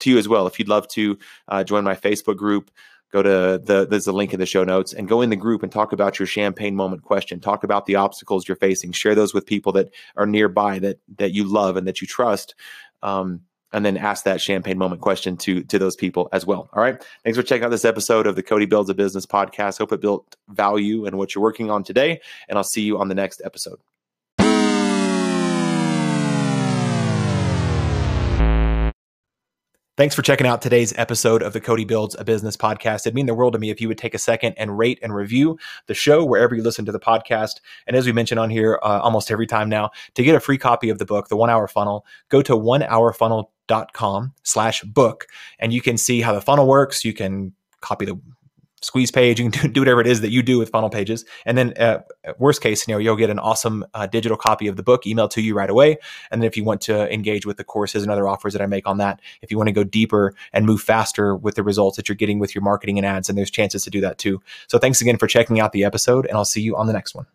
to 0.00 0.10
you 0.10 0.18
as 0.18 0.28
well. 0.28 0.46
If 0.46 0.58
you'd 0.58 0.68
love 0.68 0.88
to 0.88 1.18
uh, 1.46 1.62
join 1.62 1.84
my 1.84 1.94
Facebook 1.94 2.36
group, 2.36 2.70
go 3.14 3.22
to 3.22 3.62
the 3.64 3.86
there's 3.86 4.08
a 4.08 4.12
link 4.12 4.34
in 4.34 4.40
the 4.40 4.46
show 4.46 4.64
notes 4.64 4.92
and 4.92 5.08
go 5.08 5.22
in 5.22 5.30
the 5.30 5.36
group 5.36 5.62
and 5.62 5.70
talk 5.70 5.92
about 5.92 6.18
your 6.18 6.26
champagne 6.26 6.74
moment 6.74 7.02
question. 7.02 7.38
Talk 7.38 7.62
about 7.62 7.86
the 7.86 7.94
obstacles 7.94 8.48
you're 8.48 8.56
facing. 8.56 8.90
Share 8.90 9.14
those 9.14 9.32
with 9.32 9.46
people 9.46 9.70
that 9.72 9.94
are 10.16 10.26
nearby 10.26 10.80
that 10.80 10.98
that 11.18 11.32
you 11.32 11.44
love 11.44 11.76
and 11.76 11.86
that 11.86 12.00
you 12.00 12.08
trust. 12.08 12.56
Um, 13.02 13.42
and 13.72 13.84
then 13.84 13.96
ask 13.96 14.24
that 14.24 14.40
champagne 14.40 14.78
moment 14.78 15.00
question 15.00 15.36
to 15.38 15.62
to 15.62 15.78
those 15.78 15.94
people 15.94 16.28
as 16.32 16.44
well. 16.44 16.68
All 16.72 16.82
right. 16.82 17.00
Thanks 17.22 17.38
for 17.38 17.44
checking 17.44 17.64
out 17.64 17.70
this 17.70 17.84
episode 17.84 18.26
of 18.26 18.34
the 18.34 18.42
Cody 18.42 18.66
Builds 18.66 18.90
a 18.90 18.94
Business 18.94 19.26
podcast. 19.26 19.78
Hope 19.78 19.92
it 19.92 20.00
built 20.00 20.36
value 20.48 21.06
in 21.06 21.16
what 21.16 21.34
you're 21.34 21.42
working 21.42 21.70
on 21.70 21.84
today. 21.84 22.20
And 22.48 22.58
I'll 22.58 22.64
see 22.64 22.82
you 22.82 22.98
on 22.98 23.08
the 23.08 23.14
next 23.14 23.40
episode. 23.44 23.78
Thanks 29.96 30.16
for 30.16 30.22
checking 30.22 30.48
out 30.48 30.60
today's 30.60 30.92
episode 30.96 31.40
of 31.40 31.52
the 31.52 31.60
Cody 31.60 31.84
Builds 31.84 32.16
a 32.18 32.24
Business 32.24 32.56
podcast. 32.56 33.02
It'd 33.02 33.14
mean 33.14 33.26
the 33.26 33.34
world 33.34 33.52
to 33.52 33.60
me 33.60 33.70
if 33.70 33.80
you 33.80 33.86
would 33.86 33.96
take 33.96 34.12
a 34.12 34.18
second 34.18 34.54
and 34.54 34.76
rate 34.76 34.98
and 35.04 35.14
review 35.14 35.56
the 35.86 35.94
show 35.94 36.24
wherever 36.24 36.52
you 36.52 36.64
listen 36.64 36.84
to 36.86 36.90
the 36.90 36.98
podcast. 36.98 37.60
And 37.86 37.96
as 37.96 38.04
we 38.04 38.10
mentioned 38.10 38.40
on 38.40 38.50
here 38.50 38.80
uh, 38.82 38.98
almost 39.00 39.30
every 39.30 39.46
time 39.46 39.68
now, 39.68 39.90
to 40.14 40.24
get 40.24 40.34
a 40.34 40.40
free 40.40 40.58
copy 40.58 40.88
of 40.90 40.98
the 40.98 41.04
book, 41.04 41.28
The 41.28 41.36
One 41.36 41.48
Hour 41.48 41.68
Funnel, 41.68 42.04
go 42.28 42.42
to 42.42 42.54
onehourfunnel.com 42.54 44.32
slash 44.42 44.82
book 44.82 45.28
and 45.60 45.72
you 45.72 45.80
can 45.80 45.96
see 45.96 46.20
how 46.22 46.32
the 46.32 46.40
funnel 46.40 46.66
works. 46.66 47.04
You 47.04 47.12
can 47.12 47.52
copy 47.80 48.04
the 48.04 48.20
squeeze 48.84 49.10
page. 49.10 49.40
You 49.40 49.50
can 49.50 49.72
do, 49.72 49.80
whatever 49.80 50.00
it 50.00 50.06
is 50.06 50.20
that 50.20 50.30
you 50.30 50.42
do 50.42 50.58
with 50.58 50.70
funnel 50.70 50.90
pages. 50.90 51.24
And 51.44 51.56
then, 51.56 51.74
uh, 51.78 52.00
worst 52.38 52.60
case 52.60 52.82
scenario, 52.82 53.04
you'll 53.04 53.16
get 53.16 53.30
an 53.30 53.38
awesome 53.38 53.84
uh, 53.94 54.06
digital 54.06 54.36
copy 54.36 54.66
of 54.66 54.76
the 54.76 54.82
book 54.82 55.04
emailed 55.04 55.30
to 55.30 55.42
you 55.42 55.54
right 55.54 55.70
away. 55.70 55.96
And 56.30 56.42
then, 56.42 56.46
if 56.46 56.56
you 56.56 56.64
want 56.64 56.80
to 56.82 57.12
engage 57.12 57.46
with 57.46 57.56
the 57.56 57.64
courses 57.64 58.02
and 58.02 58.12
other 58.12 58.28
offers 58.28 58.52
that 58.52 58.62
I 58.62 58.66
make 58.66 58.86
on 58.86 58.98
that, 58.98 59.20
if 59.42 59.50
you 59.50 59.56
want 59.56 59.68
to 59.68 59.72
go 59.72 59.84
deeper 59.84 60.34
and 60.52 60.66
move 60.66 60.80
faster 60.80 61.34
with 61.34 61.54
the 61.54 61.62
results 61.62 61.96
that 61.96 62.08
you're 62.08 62.16
getting 62.16 62.38
with 62.38 62.54
your 62.54 62.62
marketing 62.62 62.98
and 62.98 63.06
ads, 63.06 63.28
and 63.28 63.38
there's 63.38 63.50
chances 63.50 63.82
to 63.84 63.90
do 63.90 64.00
that 64.02 64.18
too. 64.18 64.40
So, 64.68 64.78
thanks 64.78 65.00
again 65.00 65.16
for 65.16 65.26
checking 65.26 65.60
out 65.60 65.72
the 65.72 65.84
episode, 65.84 66.26
and 66.26 66.36
I'll 66.36 66.44
see 66.44 66.62
you 66.62 66.76
on 66.76 66.86
the 66.86 66.92
next 66.92 67.14
one. 67.14 67.26